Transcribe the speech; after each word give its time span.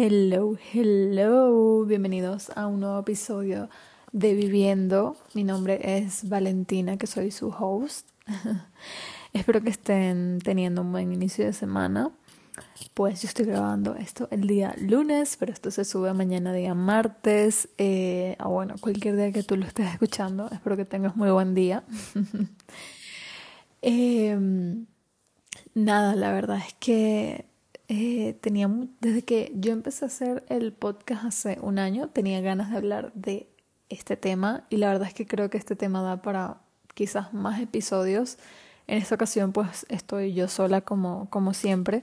Hello, 0.00 0.56
hello, 0.72 1.84
bienvenidos 1.84 2.52
a 2.54 2.68
un 2.68 2.78
nuevo 2.78 3.00
episodio 3.00 3.68
de 4.12 4.32
Viviendo. 4.34 5.16
Mi 5.34 5.42
nombre 5.42 5.80
es 5.82 6.28
Valentina, 6.28 6.96
que 6.96 7.08
soy 7.08 7.32
su 7.32 7.48
host. 7.48 8.08
Espero 9.32 9.60
que 9.60 9.70
estén 9.70 10.38
teniendo 10.44 10.82
un 10.82 10.92
buen 10.92 11.12
inicio 11.12 11.46
de 11.46 11.52
semana. 11.52 12.12
Pues 12.94 13.22
yo 13.22 13.26
estoy 13.26 13.46
grabando 13.46 13.96
esto 13.96 14.28
el 14.30 14.46
día 14.46 14.72
lunes, 14.78 15.36
pero 15.36 15.52
esto 15.52 15.72
se 15.72 15.84
sube 15.84 16.14
mañana 16.14 16.52
día 16.52 16.74
martes. 16.74 17.68
Eh, 17.76 18.36
o 18.38 18.50
bueno, 18.50 18.76
cualquier 18.80 19.16
día 19.16 19.32
que 19.32 19.42
tú 19.42 19.56
lo 19.56 19.66
estés 19.66 19.92
escuchando. 19.92 20.48
Espero 20.52 20.76
que 20.76 20.84
tengas 20.84 21.16
muy 21.16 21.32
buen 21.32 21.56
día. 21.56 21.82
Em, 23.82 24.86
nada, 25.74 26.14
la 26.14 26.32
verdad 26.32 26.58
es 26.58 26.74
que 26.74 27.47
eh, 27.88 28.36
tenía, 28.42 28.70
desde 29.00 29.22
que 29.22 29.50
yo 29.54 29.72
empecé 29.72 30.04
a 30.04 30.08
hacer 30.08 30.44
el 30.48 30.72
podcast 30.72 31.24
hace 31.24 31.58
un 31.62 31.78
año, 31.78 32.08
tenía 32.08 32.40
ganas 32.42 32.70
de 32.70 32.76
hablar 32.76 33.12
de 33.14 33.48
este 33.88 34.18
tema 34.18 34.66
y 34.68 34.76
la 34.76 34.88
verdad 34.88 35.08
es 35.08 35.14
que 35.14 35.26
creo 35.26 35.48
que 35.48 35.56
este 35.56 35.74
tema 35.74 36.02
da 36.02 36.20
para 36.20 36.60
quizás 36.92 37.32
más 37.32 37.60
episodios. 37.60 38.36
En 38.86 38.98
esta 38.98 39.14
ocasión 39.14 39.52
pues 39.52 39.86
estoy 39.88 40.34
yo 40.34 40.48
sola 40.48 40.82
como, 40.82 41.30
como 41.30 41.54
siempre, 41.54 42.02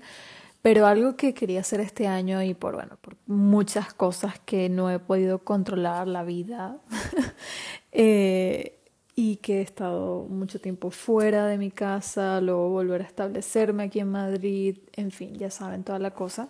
pero 0.64 0.88
algo 0.88 1.16
que 1.16 1.36
quería 1.36 1.60
hacer 1.60 1.80
este 1.80 2.08
año 2.08 2.42
y 2.42 2.56
por, 2.56 2.74
bueno, 2.74 2.98
por 3.02 3.16
muchas 3.28 3.94
cosas 3.94 4.40
que 4.40 4.70
no 4.70 4.90
he 4.90 4.98
podido 4.98 5.40
controlar 5.44 6.08
la 6.08 6.24
vida, 6.24 6.80
eh, 7.92 8.80
y 9.16 9.38
que 9.38 9.60
he 9.60 9.62
estado 9.62 10.26
mucho 10.30 10.60
tiempo 10.60 10.92
fuera 10.92 11.48
de 11.48 11.58
mi 11.58 11.72
casa, 11.72 12.42
luego 12.42 12.70
volver 12.70 13.02
a 13.02 13.06
establecerme 13.06 13.84
aquí 13.84 14.00
en 14.00 14.10
Madrid, 14.10 14.78
en 14.94 15.12
fin, 15.12 15.34
ya 15.36 15.50
saben 15.50 15.84
toda 15.84 16.00
la 16.00 16.12
cosa, 16.12 16.50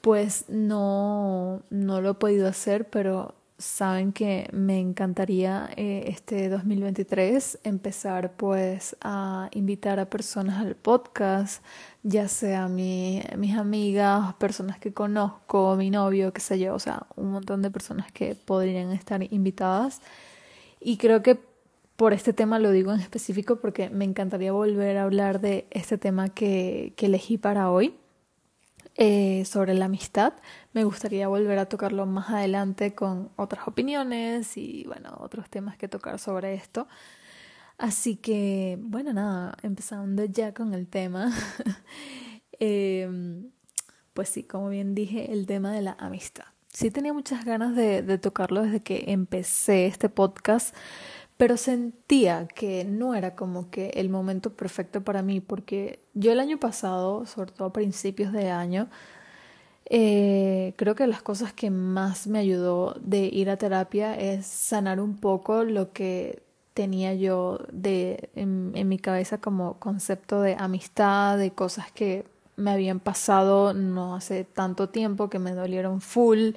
pues 0.00 0.46
no, 0.48 1.62
no 1.70 2.00
lo 2.00 2.10
he 2.10 2.14
podido 2.14 2.48
hacer, 2.48 2.88
pero 2.90 3.34
saben 3.58 4.12
que 4.12 4.48
me 4.52 4.78
encantaría 4.80 5.70
eh, 5.76 6.04
este 6.08 6.48
2023 6.48 7.60
empezar 7.64 8.32
pues 8.36 8.96
a 9.00 9.48
invitar 9.52 9.98
a 9.98 10.10
personas 10.10 10.60
al 10.60 10.74
podcast, 10.74 11.62
ya 12.02 12.28
sea 12.28 12.68
mi, 12.68 13.22
mis 13.38 13.56
amigas, 13.56 14.34
personas 14.34 14.78
que 14.78 14.92
conozco, 14.92 15.76
mi 15.76 15.90
novio, 15.90 16.32
qué 16.32 16.40
sé 16.40 16.58
yo, 16.58 16.74
o 16.74 16.78
sea, 16.78 17.06
un 17.16 17.30
montón 17.30 17.62
de 17.62 17.70
personas 17.70 18.12
que 18.12 18.34
podrían 18.34 18.92
estar 18.92 19.22
invitadas. 19.32 20.02
Y 20.80 20.98
creo 20.98 21.22
que 21.22 21.36
por 21.96 22.12
este 22.12 22.32
tema 22.32 22.58
lo 22.58 22.70
digo 22.70 22.92
en 22.92 23.00
específico 23.00 23.56
porque 23.56 23.88
me 23.88 24.04
encantaría 24.04 24.52
volver 24.52 24.98
a 24.98 25.04
hablar 25.04 25.40
de 25.40 25.66
este 25.70 25.96
tema 25.96 26.28
que, 26.28 26.94
elegí 26.98 27.38
para 27.38 27.70
hoy, 27.70 27.94
eh, 28.96 29.44
sobre 29.46 29.74
la 29.74 29.86
amistad. 29.86 30.34
Me 30.72 30.84
gustaría 30.84 31.26
volver 31.28 31.58
a 31.58 31.66
tocarlo 31.66 32.06
más 32.06 32.30
adelante 32.30 32.94
con 32.94 33.30
otras 33.36 33.66
opiniones 33.66 34.56
y, 34.56 34.84
bueno, 34.86 35.16
otros 35.20 35.48
temas 35.48 35.76
que 35.78 35.88
tocar 35.88 36.18
sobre 36.18 36.54
esto. 36.54 36.86
Así 37.78 38.16
que, 38.16 38.78
bueno, 38.80 39.12
nada, 39.12 39.56
empezando 39.62 40.24
ya 40.24 40.54
con 40.54 40.74
el 40.74 40.86
tema. 40.88 41.32
Em, 42.58 43.50
pues 44.14 44.30
sí, 44.30 44.42
como 44.42 44.70
bien 44.70 44.94
dije, 44.94 45.30
el 45.30 45.44
tema 45.44 45.72
de 45.72 45.82
la 45.82 45.94
amistad. 45.98 46.46
Sí 46.72 46.90
tenía 46.90 47.12
muchas 47.12 47.44
ganas 47.44 47.76
de, 47.76 48.00
de 48.00 48.16
tocarlo 48.16 48.62
desde 48.62 48.82
que 48.82 49.04
empecé 49.08 49.86
este 49.86 50.08
podcast 50.08 50.74
pero 51.36 51.56
sentía 51.56 52.46
que 52.48 52.84
no 52.84 53.14
era 53.14 53.34
como 53.34 53.70
que 53.70 53.90
el 53.90 54.08
momento 54.08 54.52
perfecto 54.54 55.02
para 55.02 55.22
mí, 55.22 55.40
porque 55.40 56.00
yo 56.14 56.32
el 56.32 56.40
año 56.40 56.58
pasado, 56.58 57.26
sobre 57.26 57.52
todo 57.52 57.68
a 57.68 57.72
principios 57.72 58.32
de 58.32 58.50
año, 58.50 58.88
eh, 59.88 60.74
creo 60.76 60.94
que 60.94 61.06
las 61.06 61.22
cosas 61.22 61.52
que 61.52 61.70
más 61.70 62.26
me 62.26 62.38
ayudó 62.38 62.96
de 63.00 63.26
ir 63.26 63.50
a 63.50 63.56
terapia 63.56 64.14
es 64.18 64.46
sanar 64.46 65.00
un 65.00 65.16
poco 65.16 65.62
lo 65.64 65.92
que 65.92 66.42
tenía 66.74 67.14
yo 67.14 67.60
de 67.72 68.30
en, 68.34 68.72
en 68.74 68.88
mi 68.88 68.98
cabeza 68.98 69.38
como 69.38 69.78
concepto 69.78 70.42
de 70.42 70.56
amistad, 70.58 71.38
de 71.38 71.52
cosas 71.52 71.92
que 71.92 72.26
me 72.56 72.70
habían 72.70 73.00
pasado 73.00 73.74
no 73.74 74.16
hace 74.16 74.44
tanto 74.44 74.88
tiempo, 74.88 75.30
que 75.30 75.38
me 75.38 75.52
dolieron 75.52 76.00
full 76.00 76.52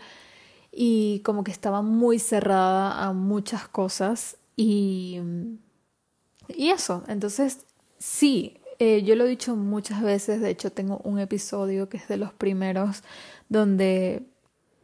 y 0.72 1.22
como 1.26 1.44
que 1.44 1.52
estaba 1.52 1.82
muy 1.82 2.20
cerrada 2.20 3.04
a 3.04 3.14
muchas 3.14 3.68
cosas 3.68 4.38
y, 4.62 5.22
y 6.50 6.70
eso, 6.70 7.06
entonces 7.08 7.66
sí, 7.98 8.58
eh, 8.78 9.04
yo 9.04 9.16
lo 9.16 9.24
he 9.24 9.30
dicho 9.30 9.56
muchas 9.56 10.02
veces, 10.02 10.42
de 10.42 10.50
hecho 10.50 10.70
tengo 10.70 11.00
un 11.06 11.18
episodio 11.18 11.88
que 11.88 11.96
es 11.96 12.10
de 12.10 12.18
los 12.18 12.34
primeros 12.34 13.04
donde 13.48 14.24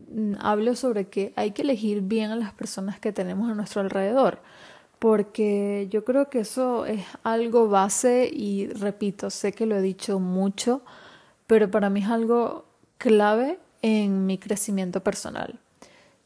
mm, 0.10 0.36
hablo 0.40 0.78
sobre 0.78 1.10
que 1.10 1.34
hay 1.36 1.52
que 1.52 1.64
elegir 1.64 2.04
bien 2.04 2.32
a 2.32 2.38
las 2.38 2.54
personas 2.54 3.02
que 3.02 3.12
tenemos 3.12 3.52
a 3.52 3.54
nuestro 3.54 3.82
alrededor, 3.82 4.40
porque 4.98 5.90
yo 5.92 6.06
creo 6.06 6.30
que 6.30 6.40
eso 6.40 6.86
es 6.86 7.04
algo 7.24 7.68
base 7.68 8.30
y 8.34 8.68
repito, 8.68 9.30
sé 9.30 9.52
que 9.52 9.66
lo 9.66 9.76
he 9.76 9.82
dicho 9.82 10.22
mucho, 10.22 10.84
pero 11.48 11.70
para 11.70 11.90
mí 11.90 12.00
es 12.00 12.08
algo 12.08 12.64
clave 12.98 13.60
en 13.82 14.26
mi 14.26 14.38
crecimiento 14.38 15.04
personal. 15.04 15.60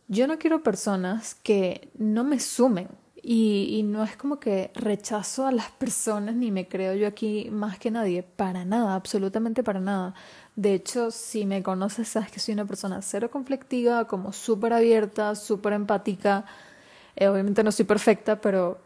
Yo 0.08 0.28
no 0.28 0.38
quiero 0.38 0.62
personas 0.62 1.34
que 1.34 1.90
no 1.98 2.24
me 2.24 2.40
sumen, 2.40 2.90
y, 3.32 3.84
no 3.84 4.04
es 4.04 4.18
como 4.18 4.40
que 4.40 4.72
rechazo 4.74 5.46
a 5.46 5.52
las 5.52 5.70
personas 5.70 6.34
ni 6.34 6.50
me 6.50 6.68
creo 6.68 6.96
yo 6.96 7.08
aquí 7.08 7.50
más 7.52 7.78
que 7.78 7.92
nadie, 7.92 8.24
para 8.24 8.66
nada, 8.66 8.96
absolutamente 8.96 9.62
para 9.64 9.80
nada. 9.80 10.16
De 10.56 10.74
hecho, 10.74 11.12
si 11.12 11.46
me 11.46 11.62
conoces, 11.62 12.08
sabes 12.08 12.32
que 12.32 12.40
soy 12.40 12.56
una 12.56 12.66
persona 12.66 13.04
cero 13.04 13.30
conflictiva, 13.30 14.08
como 14.08 14.34
súper 14.34 14.74
abierta, 14.74 15.36
súper 15.36 15.74
empática. 15.74 16.44
Eh, 17.16 17.28
obviamente 17.28 17.64
no 17.64 17.72
soy 17.72 17.86
perfecta, 17.86 18.42
pero... 18.42 18.80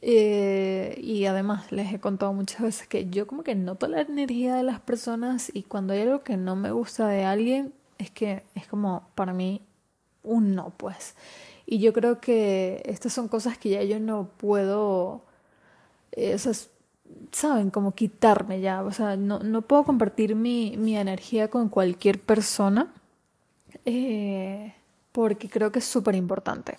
Eh, 0.00 0.98
y 1.02 1.26
además 1.26 1.70
les 1.70 1.92
he 1.92 2.00
contado 2.00 2.32
muchas 2.32 2.62
veces 2.62 2.88
que 2.88 3.10
yo 3.10 3.26
como 3.26 3.42
que 3.42 3.54
noto 3.54 3.88
la 3.88 4.00
energía 4.00 4.54
de 4.54 4.62
las 4.62 4.80
personas 4.80 5.50
y 5.52 5.64
cuando 5.64 5.92
hay 5.92 6.02
algo 6.02 6.22
que 6.22 6.38
no 6.38 6.56
me 6.56 6.70
gusta 6.70 7.08
de 7.08 7.24
alguien, 7.24 7.74
es 7.98 8.10
que 8.10 8.42
es 8.54 8.66
como 8.66 9.06
para 9.14 9.34
mí 9.34 9.60
un 10.22 10.54
no, 10.54 10.70
pues. 10.78 11.14
Y 11.66 11.80
yo 11.80 11.92
creo 11.92 12.20
que 12.20 12.82
estas 12.86 13.12
son 13.12 13.28
cosas 13.28 13.58
que 13.58 13.70
ya 13.70 13.82
yo 13.82 13.98
no 13.98 14.30
puedo, 14.36 15.22
esas, 16.12 16.70
saben, 17.32 17.70
como 17.70 17.94
quitarme 17.94 18.60
ya. 18.60 18.82
O 18.82 18.92
sea, 18.92 19.16
no, 19.16 19.40
no 19.40 19.62
puedo 19.62 19.84
compartir 19.84 20.34
mi, 20.34 20.76
mi 20.76 20.96
energía 20.96 21.48
con 21.48 21.68
cualquier 21.68 22.20
persona 22.20 22.92
eh, 23.84 24.74
porque 25.12 25.48
creo 25.48 25.72
que 25.72 25.80
es 25.80 25.84
súper 25.84 26.14
importante. 26.14 26.76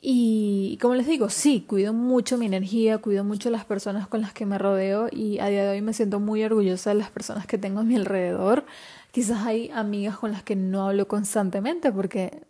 Y 0.00 0.78
como 0.82 0.96
les 0.96 1.06
digo, 1.06 1.30
sí, 1.30 1.64
cuido 1.66 1.92
mucho 1.92 2.36
mi 2.36 2.46
energía, 2.46 2.98
cuido 2.98 3.22
mucho 3.22 3.50
las 3.50 3.64
personas 3.64 4.08
con 4.08 4.20
las 4.20 4.32
que 4.32 4.46
me 4.46 4.58
rodeo 4.58 5.08
y 5.12 5.38
a 5.38 5.46
día 5.46 5.62
de 5.62 5.70
hoy 5.70 5.80
me 5.80 5.92
siento 5.92 6.18
muy 6.18 6.42
orgullosa 6.42 6.90
de 6.90 6.96
las 6.96 7.10
personas 7.10 7.46
que 7.46 7.56
tengo 7.56 7.80
a 7.80 7.84
mi 7.84 7.94
alrededor. 7.94 8.64
Quizás 9.12 9.46
hay 9.46 9.70
amigas 9.70 10.18
con 10.18 10.32
las 10.32 10.42
que 10.42 10.56
no 10.56 10.88
hablo 10.88 11.06
constantemente 11.06 11.92
porque 11.92 12.42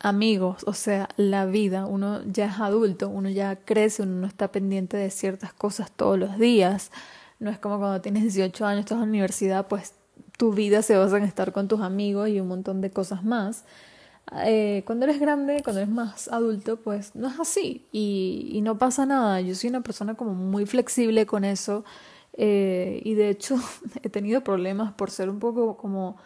amigos, 0.00 0.64
o 0.66 0.72
sea, 0.72 1.08
la 1.16 1.46
vida, 1.46 1.86
uno 1.86 2.22
ya 2.24 2.46
es 2.46 2.58
adulto, 2.58 3.08
uno 3.08 3.28
ya 3.28 3.56
crece, 3.56 4.02
uno 4.02 4.22
no 4.22 4.26
está 4.26 4.50
pendiente 4.50 4.96
de 4.96 5.10
ciertas 5.10 5.52
cosas 5.52 5.90
todos 5.92 6.18
los 6.18 6.38
días. 6.38 6.90
No 7.38 7.50
es 7.50 7.58
como 7.58 7.78
cuando 7.78 8.00
tienes 8.00 8.22
18 8.22 8.66
años, 8.66 8.80
estás 8.80 8.96
en 8.96 9.00
la 9.00 9.06
universidad, 9.06 9.68
pues 9.68 9.94
tu 10.36 10.52
vida 10.52 10.82
se 10.82 10.96
basa 10.96 11.18
en 11.18 11.24
estar 11.24 11.52
con 11.52 11.68
tus 11.68 11.80
amigos 11.80 12.28
y 12.30 12.40
un 12.40 12.48
montón 12.48 12.80
de 12.80 12.90
cosas 12.90 13.24
más. 13.24 13.64
Eh, 14.44 14.82
cuando 14.86 15.04
eres 15.04 15.20
grande, 15.20 15.60
cuando 15.62 15.80
eres 15.80 15.92
más 15.92 16.28
adulto, 16.28 16.76
pues 16.78 17.14
no 17.14 17.28
es 17.28 17.38
así 17.38 17.86
y, 17.92 18.60
no 18.62 18.78
pasa 18.78 19.04
nada. 19.04 19.40
Yo 19.40 19.54
soy 19.54 19.70
una 19.70 19.82
persona 19.82 20.14
como 20.14 20.34
muy 20.34 20.66
flexible 20.66 21.26
con 21.26 21.44
eso 21.44 21.84
eh, 22.34 23.02
y 23.04 23.14
de 23.14 23.28
hecho 23.30 23.56
he 24.02 24.08
tenido 24.08 24.42
problemas 24.42 24.92
por 24.92 25.10
ser 25.10 25.28
un 25.28 25.40
poco 25.40 25.76
como 25.76 26.16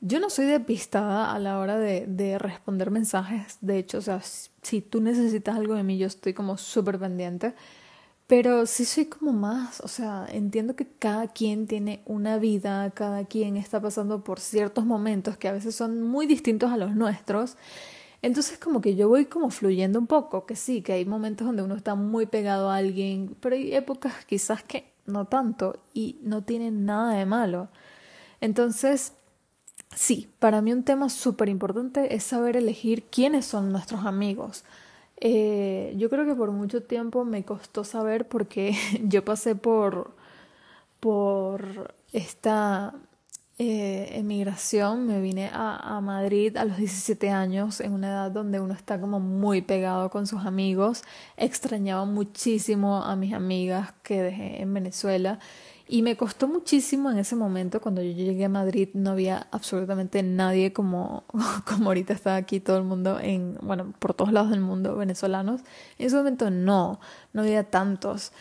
yo 0.00 0.20
no 0.20 0.30
soy 0.30 0.46
depistada 0.46 1.32
a 1.32 1.38
la 1.38 1.58
hora 1.58 1.76
de, 1.78 2.06
de 2.06 2.38
responder 2.38 2.90
mensajes. 2.90 3.58
De 3.60 3.78
hecho, 3.78 3.98
o 3.98 4.02
sea, 4.02 4.20
si 4.22 4.80
tú 4.80 5.00
necesitas 5.00 5.56
algo 5.56 5.74
de 5.74 5.82
mí, 5.82 5.98
yo 5.98 6.06
estoy 6.06 6.34
como 6.34 6.56
súper 6.56 6.98
pendiente. 6.98 7.54
Pero 8.28 8.66
sí 8.66 8.84
soy 8.84 9.06
como 9.06 9.32
más, 9.32 9.80
o 9.80 9.88
sea, 9.88 10.26
entiendo 10.30 10.76
que 10.76 10.86
cada 10.86 11.28
quien 11.28 11.66
tiene 11.66 12.02
una 12.04 12.36
vida, 12.36 12.90
cada 12.90 13.24
quien 13.24 13.56
está 13.56 13.80
pasando 13.80 14.22
por 14.22 14.38
ciertos 14.38 14.84
momentos 14.84 15.38
que 15.38 15.48
a 15.48 15.52
veces 15.52 15.74
son 15.74 16.02
muy 16.02 16.26
distintos 16.26 16.70
a 16.70 16.76
los 16.76 16.94
nuestros. 16.94 17.56
Entonces 18.20 18.58
como 18.58 18.82
que 18.82 18.96
yo 18.96 19.08
voy 19.08 19.26
como 19.26 19.50
fluyendo 19.50 19.98
un 19.98 20.06
poco, 20.06 20.44
que 20.44 20.56
sí, 20.56 20.82
que 20.82 20.92
hay 20.92 21.06
momentos 21.06 21.46
donde 21.46 21.62
uno 21.62 21.74
está 21.74 21.94
muy 21.94 22.26
pegado 22.26 22.68
a 22.70 22.76
alguien, 22.76 23.34
pero 23.40 23.56
hay 23.56 23.74
épocas 23.74 24.12
quizás 24.26 24.62
que 24.62 24.92
no 25.06 25.24
tanto 25.24 25.82
y 25.94 26.18
no 26.22 26.42
tienen 26.42 26.84
nada 26.84 27.14
de 27.14 27.24
malo. 27.24 27.68
Entonces, 28.42 29.14
Sí, 29.94 30.30
para 30.38 30.62
mí 30.62 30.72
un 30.72 30.84
tema 30.84 31.08
súper 31.08 31.48
importante 31.48 32.14
es 32.14 32.22
saber 32.24 32.56
elegir 32.56 33.04
quiénes 33.04 33.46
son 33.46 33.72
nuestros 33.72 34.04
amigos. 34.06 34.64
Eh, 35.20 35.94
yo 35.96 36.10
creo 36.10 36.24
que 36.26 36.34
por 36.34 36.52
mucho 36.52 36.82
tiempo 36.82 37.24
me 37.24 37.44
costó 37.44 37.84
saber 37.84 38.28
porque 38.28 38.74
yo 39.04 39.24
pasé 39.24 39.56
por, 39.56 40.12
por 41.00 41.94
esta 42.12 42.94
eh, 43.58 44.10
emigración, 44.12 45.06
me 45.06 45.20
vine 45.20 45.48
a, 45.52 45.96
a, 45.96 46.00
Madrid 46.00 46.56
a 46.56 46.64
los 46.64 46.76
17 46.76 47.30
años, 47.30 47.80
en 47.80 47.92
una 47.92 48.08
edad 48.08 48.30
donde 48.30 48.60
uno 48.60 48.74
está 48.74 49.00
como 49.00 49.18
muy 49.18 49.62
pegado 49.62 50.10
con 50.10 50.28
sus 50.28 50.46
amigos. 50.46 51.02
Extrañaba 51.36 52.04
muchísimo 52.04 53.02
a 53.02 53.16
mis 53.16 53.34
amigas 53.34 53.92
que 54.04 54.22
dejé 54.22 54.62
en 54.62 54.72
Venezuela 54.72 55.40
y 55.90 56.02
me 56.02 56.16
costó 56.18 56.48
muchísimo 56.48 57.10
en 57.10 57.18
ese 57.18 57.34
momento, 57.34 57.80
cuando 57.80 58.02
yo 58.02 58.12
llegué 58.12 58.44
a 58.44 58.50
Madrid, 58.50 58.90
no 58.92 59.10
había 59.12 59.48
absolutamente 59.50 60.22
nadie 60.22 60.74
como, 60.74 61.24
como 61.66 61.86
ahorita 61.86 62.12
está 62.12 62.36
aquí 62.36 62.60
todo 62.60 62.76
el 62.76 62.84
mundo, 62.84 63.18
en, 63.18 63.56
bueno, 63.62 63.94
por 63.98 64.12
todos 64.12 64.30
lados 64.30 64.50
del 64.50 64.60
mundo, 64.60 64.96
venezolanos. 64.96 65.62
En 65.98 66.06
ese 66.06 66.16
momento 66.16 66.50
no, 66.50 67.00
no 67.32 67.40
había 67.40 67.64
tantos, 67.64 68.32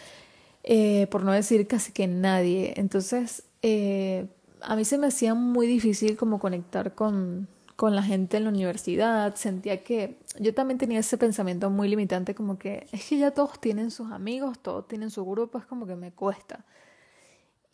eh, 0.63 1.07
por 1.07 1.23
no 1.23 1.31
decir 1.31 1.67
casi 1.67 1.93
que 1.93 2.05
nadie. 2.07 2.73
Entonces, 2.75 3.43
eh, 3.61 4.27
a 4.61 4.75
mí 4.75 4.83
se 4.83 4.97
me 4.97 5.07
hacía 5.07 5.33
muy 5.33 5.67
difícil 5.67 6.17
como 6.17 6.39
conectar 6.39 6.95
con, 6.95 7.47
con 7.77 7.95
la 7.95 8.03
gente 8.03 8.35
en 8.35 8.43
la 8.43 8.49
universidad, 8.49 9.35
sentía 9.35 9.83
que 9.83 10.17
yo 10.37 10.53
también 10.53 10.79
tenía 10.79 10.99
ese 10.99 11.17
pensamiento 11.17 11.69
muy 11.69 11.87
limitante 11.87 12.35
como 12.35 12.57
que 12.57 12.87
es 12.91 13.05
que 13.05 13.17
ya 13.19 13.31
todos 13.31 13.61
tienen 13.61 13.91
sus 13.91 14.11
amigos, 14.11 14.59
todos 14.59 14.87
tienen 14.87 15.11
su 15.11 15.25
grupo, 15.25 15.59
es 15.59 15.65
como 15.65 15.87
que 15.87 15.95
me 15.95 16.11
cuesta. 16.11 16.65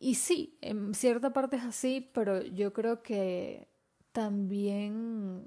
Y 0.04 0.16
sí, 0.16 0.58
en 0.60 0.94
cierta 0.94 1.32
parte 1.32 1.56
es 1.56 1.64
así, 1.64 2.10
pero 2.14 2.42
yo 2.42 2.74
creo 2.74 3.02
que 3.02 3.70
también 4.12 5.46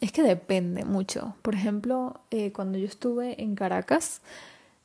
es 0.00 0.12
que 0.12 0.22
depende 0.22 0.84
mucho. 0.84 1.34
Por 1.40 1.54
ejemplo, 1.54 2.20
eh, 2.30 2.52
cuando 2.52 2.76
yo 2.76 2.84
estuve 2.84 3.42
en 3.42 3.54
Caracas, 3.54 4.20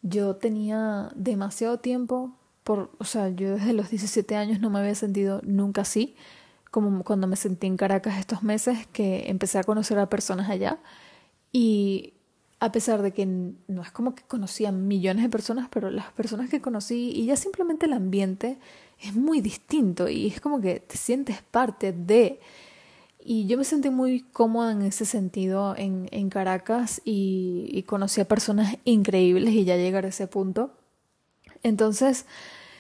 yo 0.02 0.38
tenía 0.38 1.12
demasiado 1.14 1.80
tiempo 1.80 2.38
por, 2.64 2.90
o 2.98 3.04
sea, 3.04 3.28
yo 3.28 3.56
desde 3.56 3.74
los 3.74 3.90
17 3.90 4.34
años 4.38 4.62
no 4.62 4.70
me 4.70 4.80
había 4.80 4.96
sentido 4.96 5.42
nunca 5.44 5.82
así, 5.82 6.16
como 6.72 7.04
cuando 7.04 7.28
me 7.28 7.36
sentí 7.36 7.68
en 7.68 7.76
Caracas 7.76 8.18
estos 8.18 8.44
meses, 8.44 8.88
que 8.94 9.30
empecé 9.30 9.60
a 9.60 9.66
conocer 9.66 10.00
a 10.00 10.08
personas 10.08 10.50
allá 10.50 10.80
y 11.52 12.14
a 12.62 12.72
pesar 12.72 13.02
de 13.02 13.12
que 13.12 13.26
no 13.26 13.82
es 13.82 13.92
como 13.92 14.16
que 14.16 14.24
conocía 14.24 14.72
millones 14.72 15.24
de 15.24 15.30
personas, 15.30 15.68
pero 15.70 15.90
las 15.90 16.14
personas 16.14 16.50
que 16.50 16.62
conocí 16.62 17.12
y 17.14 17.26
ya 17.26 17.36
simplemente 17.36 17.88
el 17.88 17.94
ambiente 17.94 18.58
es 19.02 19.16
muy 19.16 19.42
distinto 19.42 20.10
y 20.10 20.28
es 20.28 20.42
como 20.42 20.62
que 20.62 20.80
te 20.80 20.98
sientes 20.98 21.42
parte 21.42 21.92
de... 21.94 22.40
Y 23.28 23.48
yo 23.48 23.58
me 23.58 23.64
sentí 23.64 23.90
muy 23.90 24.22
cómoda 24.22 24.72
en 24.72 24.84
ese 24.84 25.04
sentido 25.04 25.76
en, 25.76 26.08
en 26.12 26.30
Caracas 26.30 27.02
y, 27.04 27.84
conocí 27.88 28.22
a 28.22 28.28
personas 28.28 28.78
increíbles 28.84 29.52
y 29.52 29.66
ya 29.66 29.78
llegar 29.78 30.06
a 30.06 30.10
ese 30.10 30.28
punto. 30.28 30.72
Entonces, 31.64 32.28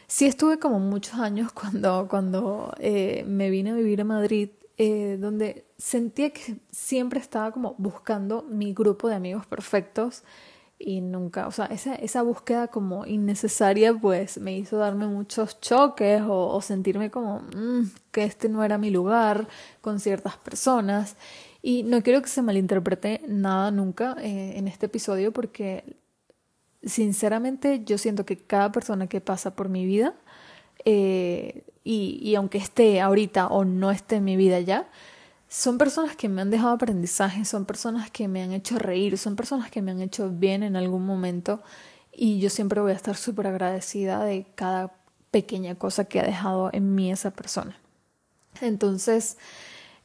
sí 0.05 0.27
estuve 0.27 0.59
como 0.59 0.79
muchos 0.79 1.15
años 1.15 1.51
cuando, 1.53 2.07
cuando 2.07 2.75
eh, 2.77 3.23
me 3.27 3.49
vine 3.49 3.71
a 3.71 3.73
vivir 3.73 4.01
a 4.01 4.03
Madrid, 4.03 4.49
eh, 4.77 5.17
donde 5.19 5.65
sentía 5.79 6.29
que 6.29 6.57
siempre 6.69 7.19
estaba 7.19 7.51
como 7.51 7.73
buscando 7.79 8.43
mi 8.43 8.73
grupo 8.73 9.09
de 9.09 9.15
amigos 9.15 9.47
perfectos 9.47 10.23
y 10.77 11.01
nunca, 11.01 11.47
o 11.47 11.51
sea, 11.51 11.65
esa, 11.67 11.95
esa 11.95 12.21
búsqueda 12.21 12.67
como 12.67 13.05
innecesaria 13.05 13.93
pues 13.93 14.37
me 14.37 14.57
hizo 14.57 14.77
darme 14.77 15.07
muchos 15.07 15.61
choques 15.61 16.21
o, 16.27 16.61
sentirme 16.61 17.09
como 17.09 17.39
mm, 17.39 17.91
que 18.11 18.25
este 18.25 18.49
no 18.49 18.63
era 18.63 18.77
mi 18.77 18.89
lugar 18.91 19.47
con 19.81 19.99
ciertas 19.99 20.37
personas 20.37 21.15
y 21.61 21.83
no 21.83 22.03
quiero 22.03 22.21
que 22.21 22.27
se 22.27 22.41
malinterprete 22.41 23.21
nada 23.27 23.71
nunca 23.71 24.17
eh, 24.19 24.57
en 24.57 24.67
este 24.67 24.87
episodio 24.87 25.31
porque 25.31 25.97
sinceramente 26.85 27.83
yo 27.83 27.97
siento 27.97 28.25
que 28.25 28.37
cada 28.37 28.71
persona 28.71 29.07
que 29.07 29.21
pasa 29.21 29.55
por 29.55 29.69
mi 29.69 29.85
vida, 29.85 30.13
eh, 30.85 31.63
y, 31.83 32.19
y 32.21 32.35
aunque 32.35 32.57
esté 32.57 33.01
ahorita 33.01 33.47
o 33.47 33.65
no 33.65 33.91
esté 33.91 34.17
en 34.17 34.23
mi 34.23 34.37
vida 34.37 34.59
ya, 34.59 34.87
son 35.55 35.77
personas 35.77 36.17
que 36.17 36.27
me 36.27 36.41
han 36.41 36.49
dejado 36.49 36.73
aprendizaje, 36.73 37.45
son 37.45 37.63
personas 37.63 38.11
que 38.11 38.27
me 38.27 38.43
han 38.43 38.51
hecho 38.51 38.77
reír, 38.77 39.17
son 39.17 39.37
personas 39.37 39.71
que 39.71 39.81
me 39.81 39.91
han 39.91 40.01
hecho 40.01 40.29
bien 40.29 40.63
en 40.63 40.75
algún 40.75 41.05
momento 41.05 41.63
y 42.11 42.39
yo 42.39 42.49
siempre 42.49 42.81
voy 42.81 42.91
a 42.91 42.95
estar 42.95 43.15
súper 43.15 43.47
agradecida 43.47 44.21
de 44.25 44.45
cada 44.55 44.91
pequeña 45.31 45.75
cosa 45.75 46.03
que 46.03 46.19
ha 46.19 46.23
dejado 46.23 46.71
en 46.73 46.93
mí 46.93 47.09
esa 47.09 47.31
persona. 47.31 47.79
Entonces, 48.59 49.37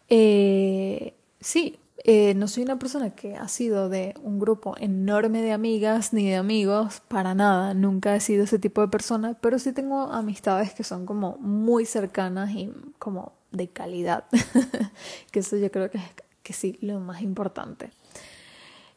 eh, 0.09 1.15
sí, 1.41 1.80
eh, 2.03 2.33
no 2.35 2.49
soy 2.49 2.63
una 2.63 2.79
persona 2.79 3.11
que 3.11 3.37
ha 3.37 3.47
sido 3.49 3.91
de 3.91 4.15
un 4.23 4.39
grupo 4.39 4.75
enorme 4.79 5.43
de 5.43 5.53
amigas 5.53 6.15
ni 6.15 6.29
de 6.29 6.37
amigos, 6.37 7.03
para 7.09 7.35
nada, 7.35 7.75
nunca 7.75 8.17
he 8.17 8.21
sido 8.21 8.45
ese 8.45 8.59
tipo 8.59 8.81
de 8.81 8.89
persona, 8.89 9.37
pero 9.41 9.59
sí 9.59 9.73
tengo 9.73 10.05
amistades 10.05 10.73
que 10.73 10.83
son 10.83 11.05
como 11.05 11.37
muy 11.39 11.85
cercanas 11.85 12.53
y 12.53 12.73
como 12.99 13.33
de 13.53 13.69
calidad, 13.69 14.25
que 15.31 15.41
eso 15.41 15.59
yo 15.59 15.71
creo 15.71 15.91
que 15.91 15.99
es 15.99 16.05
que 16.43 16.53
sí, 16.55 16.79
lo 16.81 17.01
más 17.01 17.21
importante. 17.21 17.91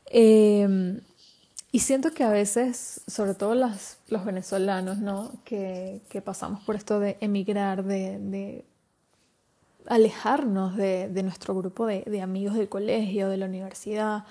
Em, 0.06 1.02
y 1.74 1.80
siento 1.80 2.12
que 2.12 2.24
a 2.24 2.30
veces, 2.30 3.02
sobre 3.08 3.34
todo 3.34 3.54
las, 3.54 3.98
los 4.08 4.24
venezolanos, 4.24 5.00
¿no? 5.00 5.32
Que, 5.44 6.02
que 6.10 6.22
pasamos 6.22 6.64
por 6.64 6.76
esto 6.76 7.00
de 7.02 7.18
emigrar, 7.20 7.84
de 7.84 8.64
alejarnos 9.88 10.76
de, 10.76 11.10
de 11.10 11.24
nuestro 11.24 11.56
grupo 11.56 11.86
de, 11.86 12.02
de, 12.02 12.22
amigos 12.22 12.56
del 12.56 12.70
colegio, 12.70 13.30
de 13.30 13.38
la 13.38 13.46
universidad. 13.46 14.26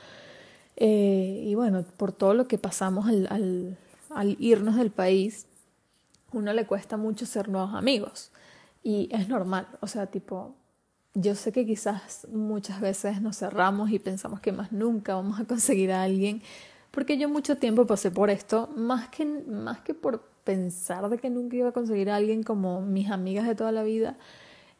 Eh, 0.76 1.43
y 1.44 1.54
bueno, 1.54 1.84
por 1.96 2.12
todo 2.12 2.34
lo 2.34 2.49
que 2.49 2.58
pasamos 2.58 3.06
al, 3.08 3.76
irnos 4.38 4.76
del 4.76 4.90
país, 4.90 5.46
uno 6.32 6.52
le 6.52 6.66
cuesta 6.66 6.96
mucho 6.96 7.26
ser 7.26 7.49
nuevos 7.49 7.75
amigos. 7.75 8.31
Y 8.82 9.08
es 9.12 9.28
normal, 9.28 9.69
o 9.81 9.87
sea, 9.87 10.06
tipo, 10.06 10.54
yo 11.14 11.34
sé 11.34 11.52
que 11.52 11.66
quizás 11.66 12.26
muchas 12.32 12.81
veces 12.81 13.20
nos 13.20 13.38
cerramos 13.38 13.90
y 13.90 13.98
pensamos 13.98 14.40
que 14.40 14.52
más 14.52 14.72
nunca 14.72 15.14
vamos 15.14 15.38
a 15.38 15.44
conseguir 15.44 15.93
a 15.93 16.02
alguien, 16.02 16.43
porque 16.90 17.16
yo 17.16 17.28
mucho 17.28 17.56
tiempo 17.56 17.87
pasé 17.87 18.10
por 18.10 18.28
esto, 18.28 18.69
más 18.76 19.08
que, 19.08 19.25
más 19.25 19.81
que 19.82 19.94
por 19.94 20.22
pensar 20.44 21.08
de 21.08 21.19
que 21.19 21.31
nunca 21.31 21.56
iba 21.56 21.69
a 21.69 21.72
conseguir 21.72 22.10
a 22.10 22.16
alguien 22.16 22.43
como 22.43 22.81
mis 22.81 23.10
amigas 23.10 23.46
de 23.46 23.55
toda 23.55 23.72
la 23.72 23.82
vida, 23.82 24.16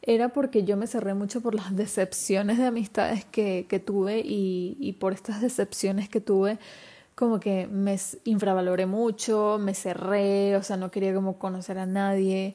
era 0.03 0.31
porque 0.31 0.65
yo 0.65 0.77
me 0.77 0.87
cerré 0.87 1.15
mucho 1.15 1.41
por 1.41 1.55
las 1.55 1.75
decepciones 1.77 2.59
de 2.59 2.67
amistades 2.67 3.25
que, 3.25 3.67
que 3.69 3.79
tuve 3.79 4.21
y, 4.21 4.77
y, 4.81 4.95
por 4.95 5.13
estas 5.13 5.41
decepciones 5.41 6.09
que 6.09 6.21
tuve 6.21 6.59
como 7.15 7.41
que 7.41 7.67
me 7.67 7.97
infravaloré 8.25 8.87
mucho, 8.87 9.59
me 9.61 9.75
cerré, 9.75 10.57
o 10.57 10.63
sea, 10.63 10.77
no 10.77 10.91
quería 10.91 11.15
como 11.15 11.39
conocer 11.39 11.79
a 11.79 11.87
nadie. 11.87 12.55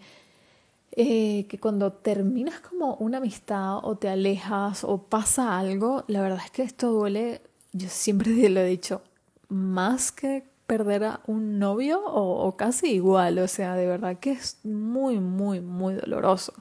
Eh, 0.91 1.45
que 1.47 1.59
cuando 1.59 1.93
terminas 1.93 2.59
como 2.59 2.95
una 2.95 3.19
amistad 3.19 3.77
o 3.83 3.97
te 3.97 4.09
alejas 4.09 4.83
o 4.83 5.03
pasa 5.03 5.59
algo, 5.59 6.03
la 6.07 6.21
verdad 6.21 6.39
es 6.43 6.49
que 6.49 6.63
esto 6.63 6.91
duele, 6.91 7.41
yo 7.71 7.87
siempre 7.89 8.31
lo 8.49 8.61
he 8.61 8.65
dicho, 8.65 9.01
más 9.47 10.11
que 10.11 10.43
perder 10.65 11.03
a 11.03 11.21
un 11.27 11.59
novio 11.59 12.03
o, 12.03 12.47
o 12.47 12.57
casi 12.57 12.93
igual, 12.93 13.37
o 13.39 13.47
sea, 13.47 13.75
de 13.75 13.85
verdad 13.87 14.17
que 14.19 14.31
es 14.31 14.57
muy, 14.63 15.19
muy, 15.19 15.61
muy 15.61 15.93
doloroso. 15.93 16.53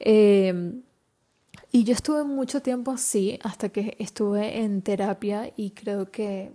Eh, 0.00 0.82
y 1.70 1.84
yo 1.84 1.92
estuve 1.92 2.24
mucho 2.24 2.62
tiempo 2.62 2.92
así 2.92 3.38
hasta 3.42 3.68
que 3.68 3.96
estuve 3.98 4.60
en 4.60 4.80
terapia 4.82 5.52
y 5.56 5.70
creo 5.72 6.10
que 6.10 6.52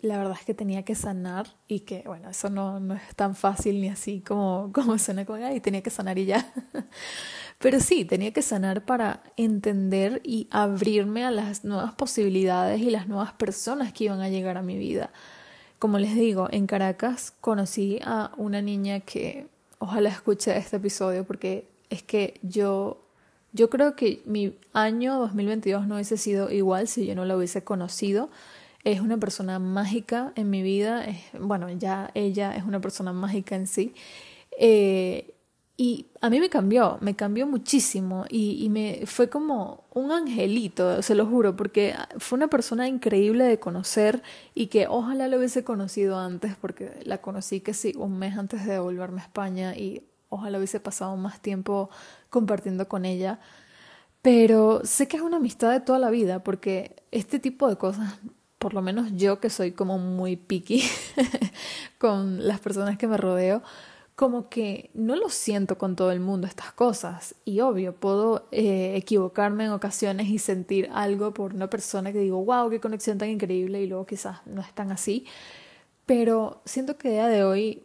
la 0.00 0.18
verdad 0.18 0.36
es 0.38 0.44
que 0.44 0.54
tenía 0.54 0.84
que 0.84 0.94
sanar 0.94 1.46
y 1.68 1.80
que, 1.80 2.02
bueno, 2.06 2.30
eso 2.30 2.50
no, 2.50 2.80
no 2.80 2.94
es 2.94 3.14
tan 3.14 3.36
fácil 3.36 3.80
ni 3.80 3.88
así 3.88 4.20
como, 4.20 4.70
como 4.74 4.98
suena 4.98 5.24
como, 5.24 5.38
y 5.48 5.60
tenía 5.60 5.82
que 5.82 5.90
sanar 5.90 6.18
y 6.18 6.26
ya. 6.26 6.52
Pero 7.58 7.80
sí, 7.80 8.04
tenía 8.04 8.32
que 8.32 8.42
sanar 8.42 8.84
para 8.84 9.22
entender 9.36 10.20
y 10.24 10.48
abrirme 10.50 11.24
a 11.24 11.30
las 11.30 11.64
nuevas 11.64 11.92
posibilidades 11.92 12.80
y 12.80 12.90
las 12.90 13.06
nuevas 13.06 13.32
personas 13.32 13.92
que 13.92 14.04
iban 14.04 14.20
a 14.20 14.28
llegar 14.28 14.56
a 14.56 14.62
mi 14.62 14.76
vida. 14.76 15.12
Como 15.78 15.98
les 15.98 16.14
digo, 16.14 16.48
en 16.50 16.66
Caracas 16.66 17.32
conocí 17.40 18.00
a 18.04 18.32
una 18.36 18.60
niña 18.60 19.00
que 19.00 19.46
ojalá 19.78 20.10
escuche 20.10 20.56
este 20.56 20.76
episodio 20.76 21.24
porque 21.24 21.71
es 21.92 22.02
que 22.02 22.40
yo, 22.42 23.04
yo 23.52 23.68
creo 23.68 23.94
que 23.94 24.22
mi 24.24 24.58
año 24.72 25.18
2022 25.18 25.86
no 25.86 25.96
hubiese 25.96 26.16
sido 26.16 26.50
igual 26.50 26.88
si 26.88 27.06
yo 27.06 27.14
no 27.14 27.26
la 27.26 27.36
hubiese 27.36 27.62
conocido. 27.62 28.30
Es 28.82 29.00
una 29.00 29.18
persona 29.18 29.58
mágica 29.58 30.32
en 30.34 30.48
mi 30.48 30.62
vida, 30.62 31.04
bueno, 31.38 31.70
ya 31.70 32.10
ella 32.14 32.56
es 32.56 32.64
una 32.64 32.80
persona 32.80 33.12
mágica 33.12 33.54
en 33.54 33.66
sí. 33.66 33.94
Eh, 34.58 35.34
y 35.76 36.06
a 36.20 36.30
mí 36.30 36.40
me 36.40 36.48
cambió, 36.48 36.98
me 37.00 37.14
cambió 37.14 37.46
muchísimo 37.46 38.24
y, 38.28 38.68
me 38.70 39.02
fue 39.06 39.28
como 39.28 39.84
un 39.92 40.12
angelito, 40.12 41.02
se 41.02 41.14
lo 41.14 41.26
juro, 41.26 41.56
porque 41.56 41.94
fue 42.18 42.36
una 42.36 42.48
persona 42.48 42.88
increíble 42.88 43.44
de 43.44 43.58
conocer 43.58 44.22
y 44.54 44.68
que 44.68 44.86
ojalá 44.86 45.28
lo 45.28 45.38
hubiese 45.38 45.64
conocido 45.64 46.18
antes, 46.18 46.54
porque 46.56 47.00
la 47.04 47.18
conocí 47.18 47.60
que 47.60 47.74
sí, 47.74 47.94
un 47.98 48.18
mes 48.18 48.38
antes 48.38 48.64
de 48.66 48.78
volverme 48.78 49.20
a 49.20 49.24
España 49.24 49.76
y 49.76 50.02
ojalá 50.32 50.58
hubiese 50.58 50.80
pasado 50.80 51.16
más 51.16 51.40
tiempo 51.40 51.90
compartiendo 52.30 52.88
con 52.88 53.04
ella. 53.04 53.38
Pero 54.22 54.82
sé 54.84 55.08
que 55.08 55.16
es 55.16 55.22
una 55.22 55.38
amistad 55.38 55.72
de 55.72 55.80
toda 55.80 55.98
la 55.98 56.10
vida, 56.10 56.44
porque 56.44 56.96
este 57.10 57.38
tipo 57.38 57.68
de 57.68 57.76
cosas, 57.76 58.18
por 58.58 58.74
lo 58.74 58.82
menos 58.82 59.12
yo 59.14 59.40
que 59.40 59.50
soy 59.50 59.72
como 59.72 59.98
muy 59.98 60.36
picky 60.36 60.82
con 61.98 62.46
las 62.46 62.60
personas 62.60 62.98
que 62.98 63.08
me 63.08 63.16
rodeo, 63.16 63.62
como 64.14 64.48
que 64.48 64.90
no 64.94 65.16
lo 65.16 65.28
siento 65.30 65.78
con 65.78 65.96
todo 65.96 66.12
el 66.12 66.20
mundo 66.20 66.46
estas 66.46 66.72
cosas. 66.72 67.34
Y 67.44 67.60
obvio, 67.60 67.94
puedo 67.94 68.46
eh, 68.52 68.94
equivocarme 68.96 69.64
en 69.64 69.72
ocasiones 69.72 70.28
y 70.28 70.38
sentir 70.38 70.88
algo 70.92 71.34
por 71.34 71.54
una 71.54 71.68
persona 71.68 72.12
que 72.12 72.20
digo, 72.20 72.44
wow, 72.44 72.70
qué 72.70 72.80
conexión 72.80 73.18
tan 73.18 73.30
increíble 73.30 73.82
y 73.82 73.86
luego 73.86 74.06
quizás 74.06 74.38
no 74.46 74.60
es 74.60 74.72
tan 74.74 74.92
así. 74.92 75.26
Pero 76.06 76.62
siento 76.64 76.96
que 76.98 77.08
a 77.08 77.12
día 77.12 77.26
de 77.28 77.44
hoy 77.44 77.84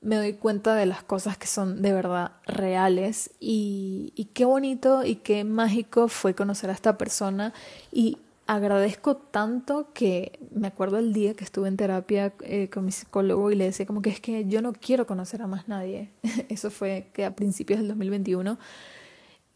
me 0.00 0.16
doy 0.16 0.32
cuenta 0.32 0.74
de 0.74 0.86
las 0.86 1.02
cosas 1.02 1.36
que 1.36 1.46
son 1.46 1.82
de 1.82 1.92
verdad 1.92 2.32
reales 2.46 3.30
y, 3.38 4.28
qué 4.32 4.44
bonito 4.44 5.04
y 5.04 5.16
qué 5.16 5.44
mágico 5.44 6.08
fue 6.08 6.34
conocer 6.34 6.70
a 6.70 6.72
esta 6.72 6.96
persona. 6.96 7.52
Y 7.92 8.18
agradezco 8.46 9.16
tanto 9.16 9.88
que 9.92 10.38
me 10.52 10.68
acuerdo 10.68 10.98
el 10.98 11.12
día 11.12 11.34
que 11.34 11.44
estuve 11.44 11.68
en 11.68 11.76
terapia 11.76 12.32
eh, 12.40 12.68
con 12.70 12.84
mi 12.84 12.92
psicólogo 12.92 13.50
y 13.50 13.56
le 13.56 13.64
decía 13.64 13.86
como 13.86 14.02
que 14.02 14.10
es 14.10 14.20
que 14.20 14.46
yo 14.46 14.62
no 14.62 14.72
quiero 14.72 15.06
conocer 15.06 15.42
a 15.42 15.46
más 15.46 15.68
nadie. 15.68 16.10
Eso 16.48 16.70
fue 16.70 17.08
que 17.12 17.24
a 17.24 17.36
principios 17.36 17.80
del 17.80 17.88
2021 17.88 18.58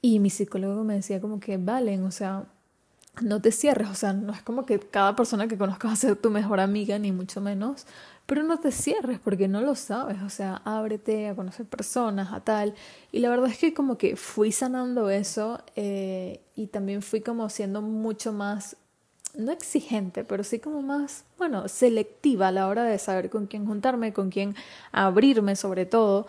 y 0.03 0.21
mi 0.21 0.29
psicólogo 0.29 0.85
me 0.85 0.95
decía 0.95 1.21
como 1.21 1.41
que 1.41 1.57
valen, 1.57 2.05
o 2.05 2.11
sea, 2.11 2.45
no 3.23 3.41
te 3.41 3.53
cierres, 3.53 3.89
o 3.89 3.95
sea, 3.95 4.13
no 4.13 4.33
es 4.33 4.43
como 4.43 4.67
que 4.67 4.79
cada 4.79 5.17
persona 5.17 5.49
que 5.49 5.57
conozcas 5.57 5.91
va 5.91 5.93
a 5.95 5.97
ser 5.97 6.17
tu 6.17 6.31
mejor 6.31 6.61
amiga, 6.61 6.99
ni 6.99 7.13
mucho 7.13 7.41
menos, 7.41 7.87
pero 8.27 8.43
no 8.43 8.59
te 8.59 8.73
cierres 8.73 9.19
porque 9.19 9.49
no 9.49 9.61
lo 9.61 9.75
sabes, 9.75 10.23
o 10.23 10.31
sea, 10.31 10.63
ábrete 10.65 11.29
a 11.29 11.35
conocer 11.35 11.67
personas, 11.67 12.33
a 12.33 12.41
tal. 12.41 12.75
Y 13.13 13.19
la 13.19 13.29
verdad 13.29 13.51
es 13.51 13.59
que 13.59 13.75
como 13.75 13.99
que 13.99 14.17
fui 14.17 14.51
sanando 14.51 15.11
eso 15.11 15.61
eh, 15.77 16.41
y 16.57 16.69
también 16.69 17.03
fui 17.03 17.21
como 17.21 17.49
siendo 17.51 17.83
mucho 17.83 18.33
más, 18.33 18.77
no 19.37 19.53
exigente, 19.53 20.25
pero 20.25 20.43
sí 20.43 20.59
como 20.59 20.81
más, 20.81 21.25
bueno, 21.37 21.69
selectiva 21.69 22.49
a 22.49 22.53
la 22.53 22.69
hora 22.69 22.85
de 22.85 22.99
saber 22.99 23.29
con 23.29 23.47
quién 23.47 23.67
juntarme, 23.67 24.15
con 24.15 24.31
quién 24.31 24.55
abrirme 24.93 25.55
sobre 25.55 25.85
todo, 25.85 26.27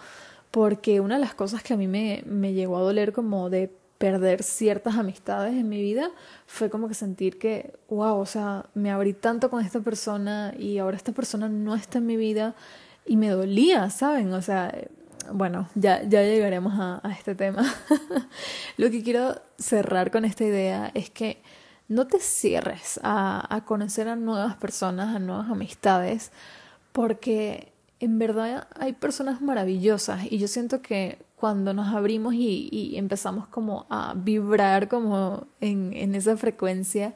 porque 0.51 0.99
una 0.99 1.15
de 1.15 1.21
las 1.21 1.35
cosas 1.35 1.63
que 1.63 1.73
a 1.73 1.77
mí 1.77 1.87
me, 1.87 2.23
me 2.25 2.53
llegó 2.53 2.77
a 2.77 2.81
doler 2.81 3.13
como 3.13 3.49
de 3.49 3.71
perder 3.97 4.43
ciertas 4.43 4.95
amistades 4.97 5.53
en 5.53 5.69
mi 5.69 5.81
vida 5.81 6.11
fue 6.47 6.69
como 6.69 6.87
que 6.87 6.93
sentir 6.93 7.39
que, 7.39 7.73
wow, 7.89 8.17
o 8.17 8.25
sea, 8.25 8.65
me 8.73 8.91
abrí 8.91 9.13
tanto 9.13 9.49
con 9.49 9.63
esta 9.63 9.79
persona 9.79 10.53
y 10.57 10.77
ahora 10.79 10.97
esta 10.97 11.11
persona 11.11 11.47
no 11.47 11.75
está 11.75 11.99
en 11.99 12.05
mi 12.05 12.17
vida 12.17 12.55
y 13.05 13.17
me 13.17 13.29
dolía, 13.29 13.89
¿saben? 13.89 14.33
O 14.33 14.41
sea, 14.41 14.73
bueno, 15.31 15.69
ya, 15.75 16.03
ya 16.03 16.21
llegaremos 16.23 16.73
a, 16.77 17.01
este 17.17 17.35
tema. 17.35 17.63
Lo 18.77 18.91
que 18.91 19.01
quiero 19.01 19.41
cerrar 19.57 20.11
con 20.11 20.25
esta 20.25 20.43
idea 20.43 20.91
es 20.93 21.09
que 21.09 21.41
no 21.87 22.07
te 22.07 22.19
cierres 22.19 22.99
a, 23.03 23.55
a 23.55 23.63
conocer 23.63 24.07
a 24.07 24.15
nuevas 24.15 24.55
personas, 24.55 25.15
a 25.15 25.19
nuevas 25.19 25.49
amistades, 25.49 26.31
porque 26.91 27.71
en 27.99 28.19
verdad 28.19 28.67
hay 28.77 28.93
personas 28.93 29.41
maravillosas 29.41 30.25
y 30.29 30.37
yo 30.37 30.47
siento 30.47 30.81
que 30.81 31.19
cuando 31.45 31.75
nos 31.75 31.93
abrimos 31.93 32.33
y, 32.33 32.95
empezamos 32.97 33.47
como 33.47 33.85
a 33.91 34.15
vibrar 34.15 34.87
como 34.87 35.45
en, 35.61 36.15
esa 36.15 36.35
frecuencia, 36.37 37.13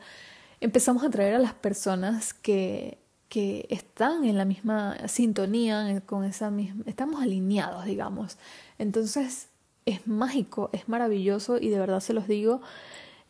empezamos 0.61 1.03
a 1.03 1.09
traer 1.09 1.33
a 1.33 1.39
las 1.39 1.55
personas 1.55 2.35
que, 2.35 2.99
que 3.27 3.65
están 3.71 4.25
en 4.25 4.37
la 4.37 4.45
misma 4.45 5.07
sintonía, 5.07 6.03
con 6.05 6.25
esa 6.25 6.51
misma, 6.51 6.83
estamos 6.85 7.23
alineados, 7.23 7.85
digamos. 7.85 8.37
Entonces 8.77 9.49
es 9.87 10.05
mágico, 10.05 10.69
es 10.73 10.87
maravilloso 10.87 11.57
y 11.57 11.69
de 11.69 11.79
verdad 11.79 11.99
se 11.99 12.13
los 12.13 12.27
digo, 12.27 12.61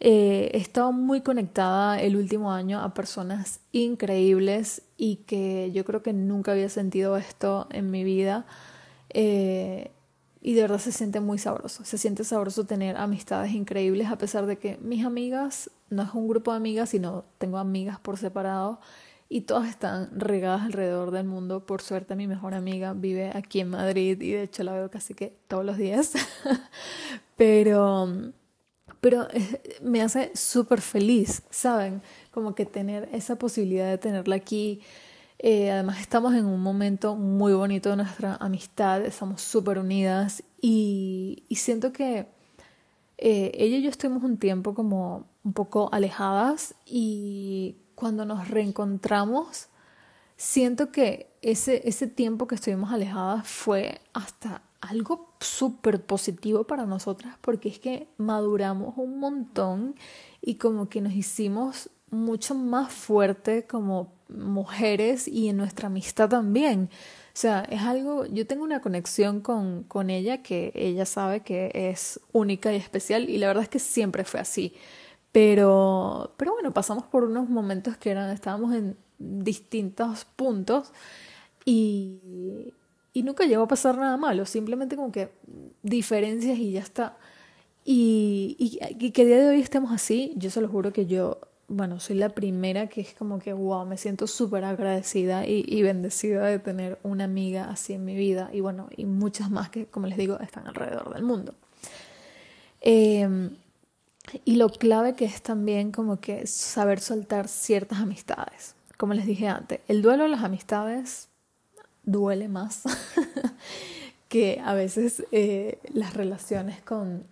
eh, 0.01 0.51
he 0.53 0.57
estado 0.57 0.91
muy 0.91 1.21
conectada 1.21 2.01
el 2.01 2.17
último 2.17 2.51
año 2.51 2.81
a 2.81 2.93
personas 2.93 3.61
increíbles 3.71 4.81
y 4.97 5.23
que 5.27 5.71
yo 5.71 5.85
creo 5.85 6.03
que 6.03 6.11
nunca 6.11 6.51
había 6.51 6.67
sentido 6.67 7.15
esto 7.15 7.67
en 7.71 7.89
mi 7.89 8.03
vida. 8.03 8.45
Eh, 9.11 9.91
y 10.41 10.53
de 10.53 10.61
verdad 10.61 10.79
se 10.79 10.91
siente 10.91 11.19
muy 11.19 11.37
sabroso. 11.37 11.83
Se 11.83 11.97
siente 11.97 12.23
sabroso 12.23 12.65
tener 12.65 12.97
amistades 12.97 13.51
increíbles 13.51 14.07
a 14.07 14.17
pesar 14.17 14.45
de 14.45 14.57
que 14.57 14.77
mis 14.81 15.05
amigas 15.05 15.69
no 15.89 16.03
es 16.03 16.13
un 16.13 16.27
grupo 16.27 16.51
de 16.51 16.57
amigas, 16.57 16.89
sino 16.89 17.25
tengo 17.37 17.57
amigas 17.57 17.99
por 17.99 18.17
separado 18.17 18.79
y 19.27 19.41
todas 19.41 19.69
están 19.69 20.09
regadas 20.17 20.63
alrededor 20.63 21.11
del 21.11 21.25
mundo. 21.25 21.65
Por 21.65 21.81
suerte 21.81 22.15
mi 22.15 22.27
mejor 22.27 22.53
amiga 22.53 22.93
vive 22.93 23.31
aquí 23.35 23.59
en 23.59 23.69
Madrid 23.69 24.21
y 24.21 24.31
de 24.31 24.43
hecho 24.43 24.63
la 24.63 24.73
veo 24.73 24.89
casi 24.89 25.13
que 25.13 25.33
todos 25.47 25.65
los 25.65 25.77
días. 25.77 26.13
pero 27.35 28.31
pero 29.01 29.27
me 29.81 30.01
hace 30.01 30.31
súper 30.35 30.81
feliz, 30.81 31.43
¿saben? 31.49 32.01
Como 32.31 32.53
que 32.53 32.65
tener 32.65 33.07
esa 33.13 33.37
posibilidad 33.37 33.89
de 33.89 33.97
tenerla 33.97 34.35
aquí 34.35 34.81
eh, 35.41 35.71
además 35.71 36.01
estamos 36.01 36.33
en 36.35 36.45
un 36.45 36.61
momento 36.61 37.15
muy 37.15 37.53
bonito 37.53 37.89
de 37.89 37.95
nuestra 37.95 38.35
amistad, 38.35 39.05
estamos 39.05 39.41
súper 39.41 39.79
unidas 39.79 40.43
y, 40.59 41.45
y, 41.47 41.55
siento 41.55 41.93
que 41.93 42.27
eh, 43.17 43.51
ella 43.53 43.77
y 43.77 43.81
yo 43.81 43.89
estuvimos 43.89 44.23
un 44.23 44.37
tiempo 44.37 44.73
como 44.73 45.27
un 45.45 45.53
poco 45.53 45.89
alejadas 45.93 46.75
y 46.85 47.77
cuando 47.95 48.25
nos 48.25 48.49
reencontramos 48.49 49.69
siento 50.35 50.91
que 50.91 51.31
ese, 51.41 51.87
ese 51.87 52.07
tiempo 52.07 52.45
que 52.45 52.55
estuvimos 52.55 52.91
alejadas 52.91 53.47
fue 53.47 54.01
hasta 54.11 54.61
algo 54.81 55.33
súper 55.39 56.05
positivo 56.05 56.65
para 56.65 56.85
nosotras 56.85 57.37
porque 57.39 57.69
es 57.69 57.79
que 57.79 58.09
maduramos 58.17 58.95
un 58.97 59.19
montón 59.19 59.95
y 60.41 60.55
como 60.55 60.89
que 60.89 60.99
nos 60.99 61.13
hicimos 61.13 61.89
mucho 62.11 62.55
más 62.55 62.91
fuerte 62.91 63.65
como 63.65 64.18
mujeres 64.29 65.27
y 65.27 65.49
en 65.49 65.57
nuestra 65.57 65.87
amistad 65.87 66.29
también. 66.29 66.89
O 67.29 67.41
sea, 67.41 67.61
es 67.69 67.81
algo, 67.81 68.25
yo 68.25 68.45
tengo 68.47 68.63
una 68.63 68.81
conexión 68.81 69.41
con, 69.41 69.83
con 69.83 70.09
ella 70.09 70.41
que 70.41 70.71
ella 70.75 71.05
sabe 71.05 71.41
que 71.41 71.71
es 71.73 72.19
única 72.31 72.73
y 72.73 72.77
especial 72.77 73.29
y 73.29 73.37
la 73.37 73.47
verdad 73.47 73.63
es 73.63 73.69
que 73.69 73.79
siempre 73.79 74.23
fue 74.23 74.39
así. 74.39 74.73
Pero, 75.31 76.33
pero 76.37 76.53
bueno, 76.53 76.73
pasamos 76.73 77.05
por 77.05 77.23
unos 77.23 77.49
momentos 77.49 77.97
que 77.97 78.11
eran, 78.11 78.29
estábamos 78.31 78.73
en 78.75 78.97
distintos 79.19 80.25
puntos 80.25 80.91
y, 81.65 82.73
y 83.13 83.23
nunca 83.23 83.45
llegó 83.45 83.63
a 83.63 83.67
pasar 83.67 83.97
nada 83.97 84.17
malo, 84.17 84.45
simplemente 84.45 84.95
como 84.95 85.11
que 85.11 85.29
diferencias 85.83 86.57
y 86.57 86.71
ya 86.71 86.79
está. 86.79 87.17
Y, 87.85 88.55
y, 88.99 89.11
que 89.11 89.21
a 89.23 89.25
día 89.25 89.37
de 89.39 89.49
hoy 89.49 89.61
estemos 89.61 89.91
así, 89.91 90.33
yo 90.35 90.49
se 90.49 90.61
lo 90.61 90.67
juro 90.67 90.93
que 90.93 91.05
yo 91.05 91.39
bueno, 91.69 91.99
soy 91.99 92.17
la 92.17 92.29
primera 92.29 92.87
que 92.87 93.01
es 93.01 93.13
como 93.13 93.39
que, 93.39 93.53
wow, 93.53 93.85
me 93.85 93.95
siento 93.95 94.27
súper 94.27 94.65
agradecida 94.65 95.45
y, 95.45 95.81
bendecida 95.83 96.45
de 96.45 96.59
tener 96.59 96.99
una 97.03 97.25
amiga 97.25 97.69
así 97.69 97.93
en 97.93 98.03
mi 98.03 98.15
vida 98.15 98.49
y 98.51 98.59
bueno, 98.59 98.89
y 98.97 99.05
muchas 99.05 99.49
más 99.51 99.69
que, 99.69 99.85
como 99.85 100.07
les 100.07 100.17
digo, 100.17 100.39
están 100.39 100.67
alrededor 100.67 101.13
del 101.13 101.23
mundo. 101.23 101.53
Em, 102.81 103.51
y 104.45 104.55
lo 104.55 104.69
clave 104.69 105.15
que 105.15 105.25
es 105.25 105.41
también 105.41 105.91
como 105.91 106.19
que 106.19 106.47
saber 106.47 106.99
soltar 106.99 107.47
ciertas 107.47 107.99
amistades. 107.99 108.75
Como 108.97 109.13
les 109.13 109.25
dije 109.25 109.47
antes, 109.47 109.79
el 109.87 110.01
duelo 110.01 110.23
de 110.23 110.29
las 110.29 110.43
amistades 110.43 111.29
duele 112.03 112.47
más 112.47 112.83
que 114.27 114.59
a 114.63 114.73
veces 114.73 115.23
eh, 115.31 115.79
las 115.93 116.15
relaciones 116.15 116.81
con, 116.81 117.23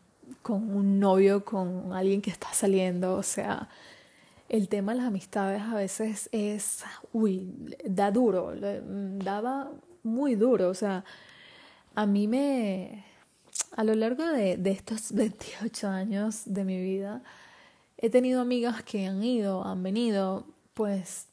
con 0.43 0.75
un 0.75 0.99
novio, 0.99 1.43
con 1.43 1.93
alguien 1.93 2.21
que 2.21 2.29
está 2.29 2.53
saliendo, 2.53 3.15
o 3.15 3.23
sea, 3.23 3.67
el 4.49 4.69
tema 4.69 4.93
de 4.93 4.99
las 4.99 5.07
amistades 5.07 5.61
a 5.61 5.75
veces 5.75 6.29
es, 6.31 6.83
uy, 7.13 7.53
da 7.85 8.11
duro, 8.11 8.53
daba 8.55 9.71
muy 10.03 10.35
duro, 10.35 10.69
o 10.69 10.73
sea, 10.73 11.03
a 11.95 12.05
mí 12.05 12.27
me, 12.27 13.05
a 13.75 13.83
lo 13.83 13.93
largo 13.95 14.25
de, 14.25 14.57
de 14.57 14.71
estos 14.71 15.11
28 15.13 15.87
años 15.87 16.43
de 16.45 16.63
mi 16.63 16.81
vida, 16.81 17.23
he 17.97 18.09
tenido 18.09 18.41
amigas 18.41 18.83
que 18.83 19.07
han 19.07 19.23
ido, 19.23 19.65
han 19.65 19.83
venido, 19.83 20.45
pues 20.73 21.27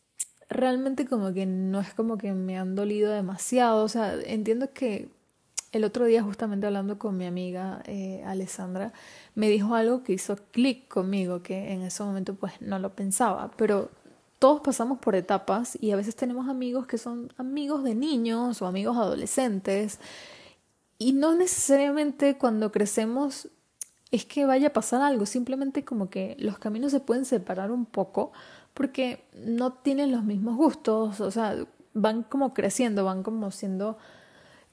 realmente 0.48 1.06
como 1.06 1.32
que 1.32 1.46
no 1.46 1.80
es 1.80 1.94
como 1.94 2.18
que 2.18 2.32
me 2.32 2.58
han 2.58 2.74
dolido 2.74 3.12
demasiado, 3.12 3.84
o 3.84 3.88
sea, 3.88 4.14
entiendo 4.24 4.72
que 4.72 5.08
el 5.74 5.84
otro 5.84 6.04
día 6.06 6.22
justamente 6.22 6.66
hablando 6.66 6.98
con 6.98 7.16
mi 7.16 7.26
amiga 7.26 7.82
eh, 7.86 8.22
Alessandra, 8.24 8.92
me 9.34 9.48
dijo 9.48 9.74
algo 9.74 10.04
que 10.04 10.12
hizo 10.12 10.36
clic 10.52 10.86
conmigo, 10.88 11.42
que 11.42 11.72
en 11.72 11.82
ese 11.82 12.02
momento 12.04 12.34
pues 12.34 12.52
no 12.60 12.78
lo 12.78 12.94
pensaba, 12.94 13.50
pero 13.56 13.90
todos 14.38 14.60
pasamos 14.60 14.98
por 14.98 15.16
etapas 15.16 15.76
y 15.80 15.90
a 15.90 15.96
veces 15.96 16.14
tenemos 16.14 16.48
amigos 16.48 16.86
que 16.86 16.96
son 16.96 17.32
amigos 17.38 17.82
de 17.82 17.94
niños 17.94 18.62
o 18.62 18.66
amigos 18.66 18.96
adolescentes. 18.96 19.98
Y 20.98 21.12
no 21.12 21.34
necesariamente 21.34 22.38
cuando 22.38 22.70
crecemos 22.70 23.48
es 24.12 24.24
que 24.24 24.44
vaya 24.44 24.68
a 24.68 24.72
pasar 24.72 25.02
algo, 25.02 25.26
simplemente 25.26 25.84
como 25.84 26.08
que 26.08 26.36
los 26.38 26.58
caminos 26.58 26.92
se 26.92 27.00
pueden 27.00 27.24
separar 27.24 27.72
un 27.72 27.84
poco 27.84 28.32
porque 28.74 29.24
no 29.44 29.72
tienen 29.72 30.12
los 30.12 30.22
mismos 30.22 30.56
gustos, 30.56 31.20
o 31.20 31.30
sea, 31.32 31.56
van 31.94 32.22
como 32.22 32.54
creciendo, 32.54 33.04
van 33.04 33.24
como 33.24 33.50
siendo 33.50 33.98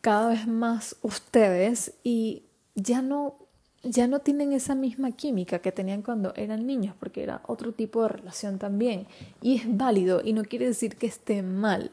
cada 0.01 0.29
vez 0.29 0.47
más 0.47 0.95
ustedes 1.01 1.93
y 2.03 2.43
ya 2.75 3.01
no 3.01 3.35
ya 3.83 4.07
no 4.07 4.19
tienen 4.19 4.53
esa 4.53 4.75
misma 4.75 5.11
química 5.11 5.59
que 5.59 5.71
tenían 5.71 6.03
cuando 6.03 6.33
eran 6.35 6.67
niños, 6.67 6.95
porque 6.99 7.23
era 7.23 7.41
otro 7.47 7.71
tipo 7.73 8.03
de 8.03 8.09
relación 8.09 8.59
también. 8.59 9.07
Y 9.41 9.55
es 9.57 9.63
válido 9.77 10.21
y 10.23 10.33
no 10.33 10.43
quiere 10.43 10.67
decir 10.67 10.95
que 10.97 11.07
esté 11.07 11.41
mal. 11.41 11.91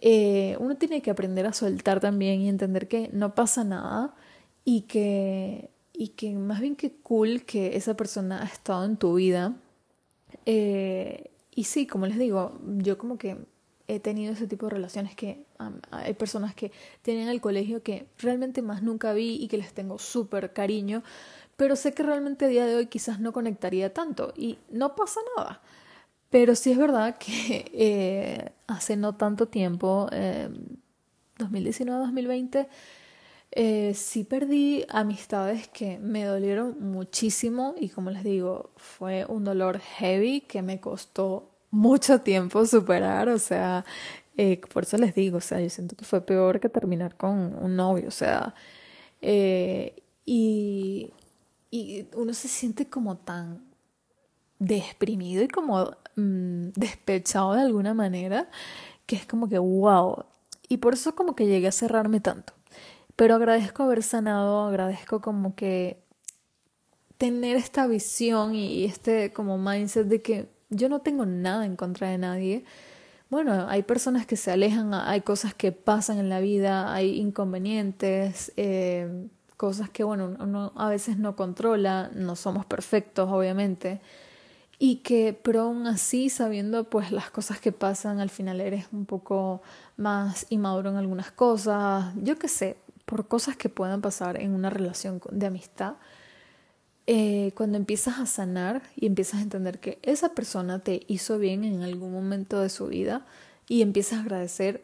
eh, 0.00 0.56
uno 0.60 0.76
tiene 0.76 1.00
que 1.02 1.10
aprender 1.10 1.46
a 1.46 1.52
soltar 1.54 2.00
también 2.00 2.40
y 2.42 2.48
entender 2.48 2.88
que 2.88 3.08
no 3.12 3.34
pasa 3.34 3.64
nada 3.64 4.14
y 4.64 4.82
que, 4.82 5.70
y 5.94 6.08
que 6.08 6.34
más 6.34 6.60
bien 6.60 6.76
que 6.76 6.92
cool 6.92 7.44
que 7.44 7.76
esa 7.76 7.94
persona 7.96 8.42
ha 8.42 8.46
estado 8.46 8.84
en 8.84 8.96
tu 8.98 9.14
vida. 9.14 9.54
Eh, 10.46 11.30
y 11.54 11.64
sí, 11.64 11.86
como 11.86 12.06
les 12.06 12.18
digo, 12.18 12.58
yo 12.78 12.98
como 12.98 13.16
que 13.18 13.38
he 13.86 14.00
tenido 14.00 14.32
ese 14.32 14.46
tipo 14.46 14.66
de 14.66 14.70
relaciones 14.70 15.14
que 15.14 15.44
hay 15.90 16.14
personas 16.14 16.54
que 16.54 16.72
tienen 17.02 17.28
el 17.28 17.40
colegio 17.40 17.82
que 17.82 18.06
realmente 18.18 18.62
más 18.62 18.82
nunca 18.82 19.12
vi 19.12 19.36
y 19.36 19.48
que 19.48 19.58
les 19.58 19.72
tengo 19.74 19.98
súper 19.98 20.52
cariño, 20.52 21.02
pero 21.56 21.76
sé 21.76 21.92
que 21.94 22.02
realmente 22.02 22.46
a 22.46 22.48
día 22.48 22.66
de 22.66 22.76
hoy 22.76 22.86
quizás 22.86 23.20
no 23.20 23.32
conectaría 23.32 23.92
tanto 23.92 24.32
y 24.36 24.58
no 24.70 24.94
pasa 24.94 25.20
nada. 25.36 25.60
Pero 26.30 26.54
sí 26.56 26.72
es 26.72 26.78
verdad 26.78 27.16
que 27.18 27.70
eh, 27.74 28.50
hace 28.66 28.96
no 28.96 29.14
tanto 29.14 29.46
tiempo, 29.48 30.08
2019-2020, 31.38 32.68
eh, 33.56 33.94
sí 33.94 34.24
perdí 34.24 34.84
amistades 34.88 35.68
que 35.68 35.98
me 35.98 36.24
dolieron 36.24 36.76
muchísimo 36.80 37.76
y 37.78 37.88
como 37.88 38.10
les 38.10 38.24
digo, 38.24 38.70
fue 38.76 39.26
un 39.26 39.44
dolor 39.44 39.78
heavy 39.78 40.40
que 40.40 40.60
me 40.60 40.80
costó 40.80 41.53
mucho 41.74 42.20
tiempo 42.20 42.64
superar, 42.66 43.28
o 43.28 43.38
sea, 43.38 43.84
eh, 44.36 44.60
por 44.72 44.84
eso 44.84 44.96
les 44.98 45.14
digo, 45.14 45.38
o 45.38 45.40
sea, 45.40 45.60
yo 45.60 45.68
siento 45.70 45.96
que 45.96 46.04
fue 46.04 46.20
peor 46.20 46.60
que 46.60 46.68
terminar 46.68 47.16
con 47.16 47.54
un 47.62 47.76
novio, 47.76 48.08
o 48.08 48.12
sea, 48.12 48.54
eh, 49.20 50.02
y, 50.24 51.12
y 51.70 52.06
uno 52.14 52.34
se 52.34 52.48
siente 52.48 52.88
como 52.88 53.16
tan 53.16 53.64
desprimido 54.58 55.42
y 55.42 55.48
como 55.48 55.90
mm, 56.16 56.68
despechado 56.76 57.54
de 57.54 57.62
alguna 57.62 57.94
manera, 57.94 58.48
que 59.06 59.16
es 59.16 59.26
como 59.26 59.48
que 59.48 59.58
wow, 59.58 60.24
y 60.68 60.78
por 60.78 60.94
eso 60.94 61.14
como 61.14 61.34
que 61.36 61.46
llegué 61.46 61.68
a 61.68 61.72
cerrarme 61.72 62.20
tanto. 62.20 62.54
Pero 63.16 63.36
agradezco 63.36 63.84
haber 63.84 64.02
sanado, 64.02 64.62
agradezco 64.66 65.20
como 65.20 65.54
que 65.54 66.02
tener 67.18 67.56
esta 67.56 67.86
visión 67.86 68.54
y 68.54 68.84
este 68.84 69.32
como 69.32 69.58
mindset 69.58 70.06
de 70.08 70.22
que 70.22 70.53
yo 70.74 70.88
no 70.88 71.00
tengo 71.00 71.26
nada 71.26 71.64
en 71.66 71.76
contra 71.76 72.08
de 72.08 72.18
nadie. 72.18 72.64
Bueno, 73.30 73.66
hay 73.68 73.82
personas 73.82 74.26
que 74.26 74.36
se 74.36 74.50
alejan, 74.50 74.94
hay 74.94 75.22
cosas 75.22 75.54
que 75.54 75.72
pasan 75.72 76.18
en 76.18 76.28
la 76.28 76.40
vida, 76.40 76.92
hay 76.92 77.18
inconvenientes, 77.18 78.52
eh, 78.56 79.28
cosas 79.56 79.88
que, 79.90 80.04
bueno, 80.04 80.36
uno 80.38 80.72
a 80.76 80.88
veces 80.88 81.16
no 81.16 81.36
controla, 81.36 82.10
no 82.14 82.36
somos 82.36 82.66
perfectos, 82.66 83.28
obviamente, 83.30 84.00
y 84.78 84.96
que, 84.96 85.38
pero 85.42 85.62
aún 85.62 85.86
así, 85.86 86.28
sabiendo 86.28 86.84
pues 86.84 87.12
las 87.12 87.30
cosas 87.30 87.60
que 87.60 87.72
pasan, 87.72 88.20
al 88.20 88.30
final 88.30 88.60
eres 88.60 88.86
un 88.92 89.06
poco 89.06 89.62
más 89.96 90.46
inmaduro 90.50 90.90
en 90.90 90.96
algunas 90.96 91.30
cosas, 91.30 92.12
yo 92.22 92.38
qué 92.38 92.48
sé, 92.48 92.76
por 93.04 93.28
cosas 93.28 93.56
que 93.56 93.68
puedan 93.68 94.00
pasar 94.00 94.40
en 94.40 94.52
una 94.52 94.70
relación 94.70 95.20
de 95.30 95.46
amistad, 95.46 95.94
eh, 97.06 97.52
cuando 97.54 97.76
empiezas 97.76 98.18
a 98.18 98.26
sanar 98.26 98.82
y 98.96 99.06
empiezas 99.06 99.40
a 99.40 99.42
entender 99.42 99.78
que 99.78 99.98
esa 100.02 100.30
persona 100.30 100.78
te 100.78 101.02
hizo 101.06 101.38
bien 101.38 101.64
en 101.64 101.82
algún 101.82 102.12
momento 102.12 102.60
de 102.60 102.70
su 102.70 102.86
vida 102.86 103.26
y 103.68 103.82
empiezas 103.82 104.18
a 104.18 104.22
agradecer 104.22 104.82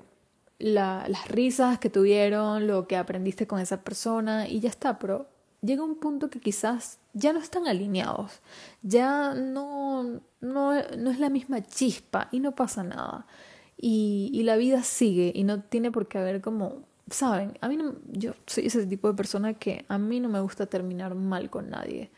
las 0.58 1.28
risas 1.28 1.78
que 1.78 1.88
tuvieron, 1.88 2.66
lo 2.66 2.86
que 2.86 2.96
aprendiste 2.96 3.46
con 3.46 3.60
esa 3.60 3.82
persona 3.82 4.46
y 4.46 4.60
ya 4.60 4.68
está, 4.68 4.98
pero 4.98 5.26
llega 5.62 5.82
un 5.82 5.94
punto 5.94 6.28
que 6.28 6.40
quizás 6.40 6.98
ya 7.14 7.32
no 7.32 7.40
están 7.40 7.66
alineados, 7.66 8.40
ya 8.82 9.34
no, 9.34 10.20
no, 10.40 10.72
no 10.98 11.10
es 11.10 11.18
la 11.18 11.30
misma 11.30 11.62
chispa 11.62 12.28
y 12.30 12.40
no 12.40 12.54
pasa 12.54 12.82
nada. 12.82 13.26
Y, 13.78 14.30
y 14.34 14.42
la 14.42 14.56
vida 14.56 14.82
sigue 14.82 15.32
y 15.34 15.44
no 15.44 15.62
tiene 15.62 15.90
por 15.90 16.06
qué 16.06 16.18
haber 16.18 16.42
como 16.42 16.82
saben, 17.10 17.58
a 17.60 17.68
mí 17.68 17.76
no, 17.76 17.94
yo 18.08 18.34
soy 18.46 18.66
ese 18.66 18.86
tipo 18.86 19.08
de 19.08 19.14
persona 19.14 19.54
que 19.54 19.84
a 19.88 19.98
mí 19.98 20.20
no 20.20 20.28
me 20.28 20.40
gusta 20.40 20.66
terminar 20.66 21.14
mal 21.14 21.50
con 21.50 21.70
nadie. 21.70 22.10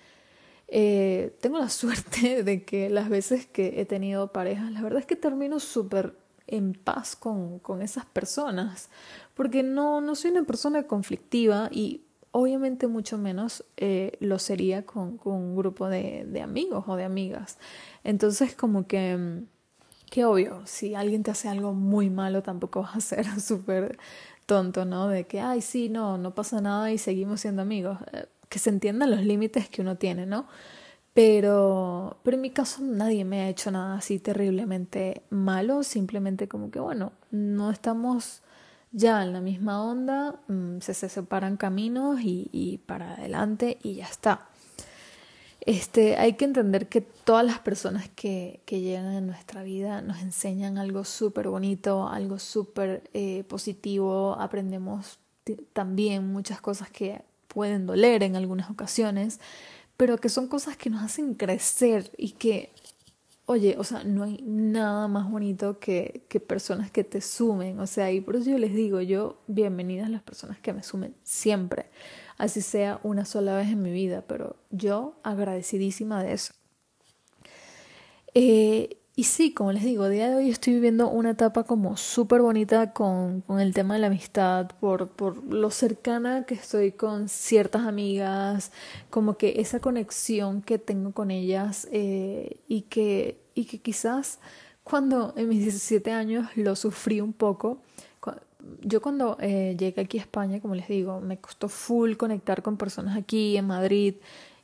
Eh, 0.69 1.37
tengo 1.41 1.59
la 1.59 1.69
suerte 1.71 2.43
de 2.45 2.65
que 2.65 2.89
las 2.91 3.09
veces 3.09 3.47
que 3.47 3.81
he 3.81 3.85
tenido 3.85 4.33
parejas, 4.33 4.71
la 4.73 4.83
verdad 4.83 5.01
es 5.01 5.07
que 5.07 5.17
termino 5.17 5.61
súper 5.61 6.17
en 6.47 6.75
paz 6.75 7.17
con, 7.17 7.59
con, 7.61 7.83
esas 7.83 8.05
personas, 8.05 8.91
porque 9.35 9.63
no, 9.63 10.01
no 10.01 10.15
soy 10.15 10.33
una 10.33 10.45
persona 10.45 10.85
conflictiva 10.85 11.69
y 11.71 12.03
obviamente 12.31 12.87
mucho 12.87 13.17
menos 13.17 13.65
eh, 13.77 14.17
lo 14.21 14.39
sería 14.39 14.85
con, 14.85 15.17
con 15.19 15.35
un 15.35 15.57
grupo 15.57 15.89
de, 15.89 16.25
de, 16.27 16.43
amigos 16.43 16.85
o 16.87 16.97
de 16.97 17.05
amigas. 17.05 17.59
Entonces 18.05 18.55
como 18.55 18.87
que, 18.87 19.45
que 20.13 20.27
obvio, 20.27 20.61
si 20.67 20.95
alguien 20.95 21.23
te 21.23 21.31
hace 21.31 21.49
algo 21.49 21.73
muy 21.73 22.11
malo, 22.11 22.43
tampoco 22.43 22.83
vas 22.83 22.97
a 22.97 23.01
ser 23.01 23.25
súper 23.41 23.99
tonto, 24.45 24.85
¿no? 24.85 25.09
De 25.09 25.27
que, 25.27 25.41
ay, 25.41 25.63
sí, 25.63 25.89
no, 25.89 26.19
no 26.19 26.35
pasa 26.35 26.61
nada 26.61 26.93
y 26.93 26.99
seguimos 26.99 27.41
siendo 27.41 27.63
amigos. 27.63 27.99
Eh, 28.13 28.27
que 28.51 28.59
se 28.59 28.69
entiendan 28.69 29.11
los 29.11 29.23
límites 29.23 29.71
que 29.71 29.81
uno 29.81 29.97
tiene, 29.97 30.27
¿no? 30.27 30.47
Pero, 31.15 32.19
pero 32.23 32.37
en 32.37 32.43
mi 32.43 32.51
caso 32.51 32.83
nadie 32.83 33.25
me 33.25 33.43
ha 33.43 33.49
hecho 33.49 33.71
nada 33.71 33.97
así 33.97 34.19
terriblemente 34.19 35.23
malo, 35.31 35.83
simplemente 35.83 36.47
como 36.49 36.71
que, 36.71 36.79
bueno, 36.81 37.13
no 37.31 37.71
estamos 37.71 38.43
ya 38.93 39.23
en 39.23 39.33
la 39.33 39.41
misma 39.41 39.83
onda, 39.83 40.43
mm, 40.49 40.81
se, 40.81 40.93
se 40.93 41.09
separan 41.09 41.57
caminos 41.57 42.21
y, 42.21 42.51
y 42.53 42.79
para 42.79 43.15
adelante 43.15 43.79
y 43.83 43.95
ya 43.97 44.07
está. 44.07 44.52
Este, 45.65 46.17
hay 46.17 46.33
que 46.33 46.45
entender 46.45 46.89
que 46.89 47.01
todas 47.01 47.47
las 47.47 47.61
personas 47.61 48.09
que, 48.09 48.61
llegan 48.67 49.07
a 49.07 49.21
nuestra 49.21 49.63
vida 49.63 50.03
nos 50.03 50.21
enseñan 50.21 50.77
algo 50.77 51.05
súper 51.05 51.49
bonito, 51.49 52.09
algo 52.09 52.41
súper 52.41 53.09
eh, 53.15 53.45
positivo, 53.45 54.35
aprendemos 54.41 55.21
también 55.73 56.33
muchas 56.33 56.61
cosas 56.61 56.91
que 56.91 57.23
pueden 57.47 57.87
doler 57.87 58.25
en 58.25 58.35
algunas 58.35 58.71
ocasiones, 58.71 59.39
pero 59.97 60.19
que 60.19 60.29
son 60.29 60.49
cosas 60.49 60.77
que 60.77 60.91
nos 60.91 61.03
hacen 61.03 61.35
crecer 61.35 62.11
y 62.17 62.31
que, 62.33 62.73
oye, 63.47 63.77
o 63.79 63.85
sea, 63.85 64.05
no 64.05 64.23
hay 64.23 64.43
nada 64.45 65.09
más 65.09 65.31
bonito 65.31 65.79
que, 65.79 66.25
que 66.29 66.41
personas 66.41 66.91
que 66.91 67.05
te 67.05 67.21
sumen, 67.21 67.81
o 67.81 67.87
sea, 67.87 68.11
y 68.13 68.21
por 68.21 68.37
eso 68.37 68.51
yo 68.51 68.59
les 68.59 68.75
digo, 68.75 69.01
yo, 69.01 69.43
bienvenidas 69.47 70.09
las 70.11 70.23
personas 70.23 70.59
que 70.61 70.73
me 70.73 70.83
sumen 70.83 71.15
siempre 71.23 71.87
así 72.43 72.61
sea 72.61 72.99
una 73.03 73.25
sola 73.25 73.55
vez 73.57 73.69
en 73.69 73.83
mi 73.83 73.93
vida, 73.93 74.25
pero 74.27 74.57
yo 74.71 75.15
agradecidísima 75.23 76.25
de 76.25 76.33
eso. 76.33 76.53
Eh, 78.35 78.99
y 79.15 79.25
sí, 79.25 79.53
como 79.53 79.73
les 79.73 79.85
digo, 79.85 80.05
a 80.05 80.09
día 80.09 80.31
de 80.31 80.37
hoy 80.37 80.49
estoy 80.49 80.73
viviendo 80.75 81.11
una 81.11 81.33
etapa 81.33 81.65
como 81.65 81.99
súper 81.99 82.41
bonita 82.41 82.95
con, 82.95 83.43
con, 83.43 83.61
el 83.61 83.75
tema 83.75 83.95
de 83.95 84.01
la 84.01 84.07
amistad, 84.07 84.71
por, 84.81 85.09
por 85.09 85.45
lo 85.53 85.71
cercana 85.71 86.47
que 86.47 86.55
estoy 86.55 86.93
con 86.93 87.29
ciertas 87.29 87.83
amigas, 87.83 88.73
como 89.11 89.37
que 89.37 89.61
esa 89.61 89.81
conexión 89.81 90.63
que 90.63 90.79
tengo 90.79 91.13
con 91.13 91.31
ellas 91.31 91.87
eh, 91.93 92.61
y, 92.69 92.83
que, 92.83 93.39
y 93.55 93.67
que 93.67 93.81
quizás 93.83 94.39
cuando 94.83 95.35
en 95.37 95.49
mis 95.49 95.61
17 95.61 96.11
años 96.13 96.49
lo 96.57 96.75
sufrí 96.75 97.21
un 97.21 97.35
poco, 97.35 97.83
yo 98.81 99.03
cuando 99.03 99.37
eh, 99.41 99.77
llegué 99.79 100.01
aquí 100.01 100.19
a 100.19 100.23
España, 100.23 100.61
como 100.61 100.75
les 100.75 100.89
digo, 100.89 101.21
me 101.21 101.39
costó 101.39 101.69
full 101.69 102.15
conectar 102.15 102.63
con 102.63 102.77
personas 102.77 103.17
aquí 103.17 103.57
en 103.57 103.67
Madrid 103.67 104.15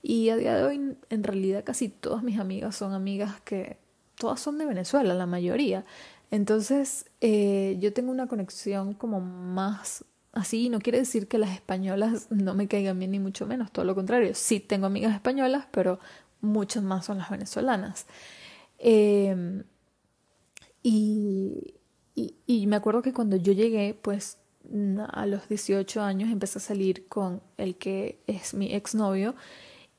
y 0.03 0.31
a 0.31 0.37
día 0.37 0.57
de 0.57 0.63
hoy 0.63 0.97
en 1.11 1.25
realidad 1.25 1.65
casi 1.65 1.89
todas 1.89 2.23
mis 2.23 2.39
amigas 2.39 2.77
son 2.77 2.95
amigas 2.95 3.41
que 3.43 3.77
todas 4.19 4.41
son 4.41 4.59
de 4.59 4.67
Venezuela, 4.67 5.15
la 5.15 5.27
mayoría. 5.27 5.85
Entonces 6.31 7.07
eh, 7.21 7.77
yo 7.81 7.93
tengo 7.93 8.11
una 8.11 8.27
conexión 8.27 8.95
como 8.95 9.21
más 9.21 10.05
así, 10.33 10.69
no 10.69 10.81
quiere 10.81 10.99
decir 10.99 11.27
que 11.27 11.39
las 11.39 11.51
españolas 11.51 12.31
no 12.31 12.55
me 12.55 12.69
caigan 12.69 12.99
bien 12.99 13.13
ni 13.13 13.19
mucho 13.19 13.47
menos, 13.47 13.73
todo 13.73 13.85
lo 13.85 13.95
contrario, 13.95 14.35
sí 14.35 14.61
tengo 14.61 14.87
amigas 14.87 15.15
españolas, 15.15 15.67
pero 15.71 15.99
muchas 16.41 16.83
más 16.83 17.07
son 17.07 17.19
las 17.19 17.31
venezolanas. 17.31 18.07
Eh, 18.79 19.65
y, 20.83 21.75
y, 22.15 22.67
me 22.67 22.77
acuerdo 22.77 23.03
que 23.03 23.13
cuando 23.13 23.37
yo 23.37 23.53
llegué, 23.53 23.99
pues 24.01 24.39
a 25.13 25.27
los 25.27 25.49
18 25.49 26.03
años 26.03 26.31
empecé 26.31 26.59
a 26.59 26.63
salir 26.63 27.09
con 27.09 27.43
el 27.57 27.77
que 27.77 28.21
es 28.27 28.55
mi 28.55 28.73
exnovio 28.73 29.35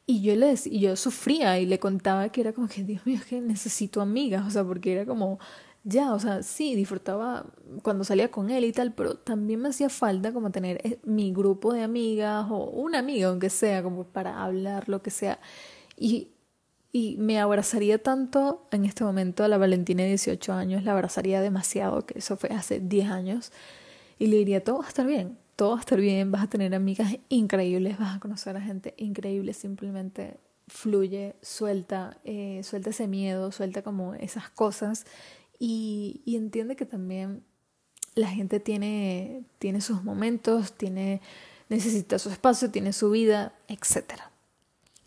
y 0.09 0.21
yo 0.21 0.35
le 0.35 0.55
y 0.65 0.79
yo 0.79 0.95
sufría 0.95 1.59
y 1.59 1.67
le 1.67 1.77
contaba 1.77 2.29
que 2.29 2.41
era 2.41 2.51
como 2.51 2.67
que 2.67 2.83
Dios 2.83 3.05
mío, 3.05 3.19
que 3.29 3.41
necesito 3.41 4.01
amigas, 4.01 4.47
o 4.47 4.49
sea, 4.49 4.63
porque 4.63 4.93
era 4.93 5.05
como 5.05 5.37
ya, 5.83 6.13
o 6.13 6.19
sea, 6.19 6.41
sí, 6.41 6.75
disfrutaba 6.75 7.45
cuando 7.83 8.03
salía 8.03 8.31
con 8.31 8.49
él 8.49 8.65
y 8.65 8.71
tal, 8.71 8.93
pero 8.93 9.15
también 9.15 9.61
me 9.61 9.69
hacía 9.69 9.89
falta 9.89 10.33
como 10.33 10.49
tener 10.51 10.81
eh, 10.83 10.99
mi 11.03 11.31
grupo 11.31 11.73
de 11.73 11.83
amigas 11.83 12.47
o 12.49 12.65
una 12.71 12.99
amiga, 12.99 13.29
aunque 13.29 13.51
sea, 13.51 13.83
como 13.83 14.03
para 14.05 14.43
hablar, 14.43 14.89
lo 14.89 15.03
que 15.03 15.11
sea. 15.11 15.39
Y 15.95 16.29
y 16.91 17.17
me 17.17 17.39
abrazaría 17.39 18.01
tanto 18.01 18.67
en 18.71 18.85
este 18.85 19.03
momento 19.03 19.43
a 19.43 19.47
la 19.47 19.59
Valentina 19.59 20.01
de 20.03 20.09
18 20.09 20.53
años, 20.53 20.83
la 20.83 20.93
abrazaría 20.93 21.39
demasiado, 21.39 22.05
que 22.05 22.17
eso 22.17 22.35
fue 22.35 22.49
hace 22.49 22.79
10 22.79 23.09
años, 23.11 23.51
y 24.17 24.27
le 24.27 24.37
diría, 24.37 24.63
todo 24.63 24.79
va 24.79 24.85
a 24.85 24.89
estar 24.89 25.05
bien, 25.05 25.37
todo 25.59 25.71
va 25.71 25.75
a 25.75 25.79
estar 25.81 25.99
bien, 25.99 26.31
vas 26.31 26.43
a 26.43 26.47
tener 26.47 26.73
amigas 26.73 27.17
increíbles, 27.27 27.99
vas 27.99 28.15
a 28.15 28.19
conocer 28.21 28.55
a 28.55 28.61
gente 28.61 28.93
increíble, 28.95 29.51
simplemente 29.51 30.37
fluye, 30.69 31.35
suelta, 31.41 32.17
eh, 32.23 32.61
suelta 32.63 32.91
ese 32.91 33.09
miedo, 33.09 33.51
suelta 33.51 33.81
como 33.81 34.13
esas 34.13 34.49
cosas 34.49 35.05
y, 35.59 36.21
y 36.23 36.37
entiende 36.37 36.77
que 36.77 36.85
también 36.85 37.43
la 38.15 38.29
gente 38.29 38.61
tiene, 38.61 39.43
tiene 39.57 39.81
sus 39.81 40.01
momentos, 40.01 40.71
tiene, 40.71 41.19
necesita 41.67 42.19
su 42.19 42.29
espacio, 42.29 42.71
tiene 42.71 42.93
su 42.93 43.11
vida, 43.11 43.53
etc. 43.67 44.28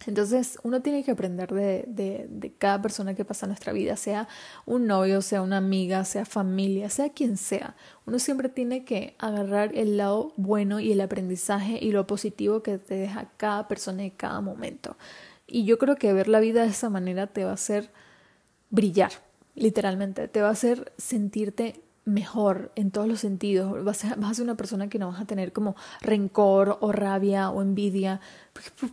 Entonces 0.07 0.59
uno 0.63 0.83
tiene 0.83 1.05
que 1.05 1.11
aprender 1.13 1.53
de, 1.53 1.85
de, 1.87 2.27
de, 2.29 2.53
cada 2.53 2.83
persona 2.83 3.15
que 3.15 3.25
pasa 3.25 3.47
en 3.47 3.51
nuestra 3.51 3.73
vida, 3.73 3.97
sea 3.97 4.29
un 4.67 4.87
novio, 4.87 5.23
sea 5.23 5.43
una 5.43 5.59
amiga, 5.59 6.05
sea 6.05 6.25
familia, 6.25 6.91
sea 6.91 7.11
quien 7.11 7.37
sea. 7.37 7.77
Uno 8.07 8.19
siempre 8.19 8.49
tiene 8.49 8.85
que 8.85 9.15
agarrar 9.19 9.77
el 9.77 9.97
lado 9.97 10.33
bueno 10.37 10.81
y 10.81 10.93
el 10.93 11.01
aprendizaje 11.01 11.79
y 11.81 11.93
lo 11.93 12.07
positivo 12.07 12.63
que 12.63 12.79
te 12.79 12.95
deja 12.95 13.31
cada 13.37 13.69
persona 13.69 14.03
en 14.03 14.11
cada 14.11 14.41
momento. 14.41 14.97
Y 15.47 15.65
yo 15.65 15.79
creo 15.79 15.97
que 15.97 16.13
ver 16.13 16.29
la 16.29 16.41
vida 16.41 16.63
de 16.63 16.71
esa 16.71 16.91
manera 16.91 17.27
te 17.27 17.45
va 17.45 17.51
a 17.51 17.55
hacer 17.55 17.91
brillar, 18.71 19.13
literalmente, 19.55 20.29
te 20.29 20.41
va 20.41 20.49
a 20.49 20.53
hacer 20.53 20.93
sentirte 20.97 21.83
mejor 22.05 22.73
en 22.75 22.91
todos 22.91 23.07
los 23.07 23.21
sentidos. 23.21 23.85
Vas 23.85 24.05
a, 24.05 24.15
vas 24.17 24.33
a 24.33 24.35
ser 24.35 24.45
una 24.45 24.57
persona 24.57 24.89
que 24.89 24.99
no 24.99 25.09
vas 25.09 25.21
a 25.21 25.25
tener 25.25 25.53
como 25.53 25.77
rencor 26.01 26.79
o 26.81 26.93
rabia 26.93 27.51
o 27.51 27.63
envidia. 27.63 28.21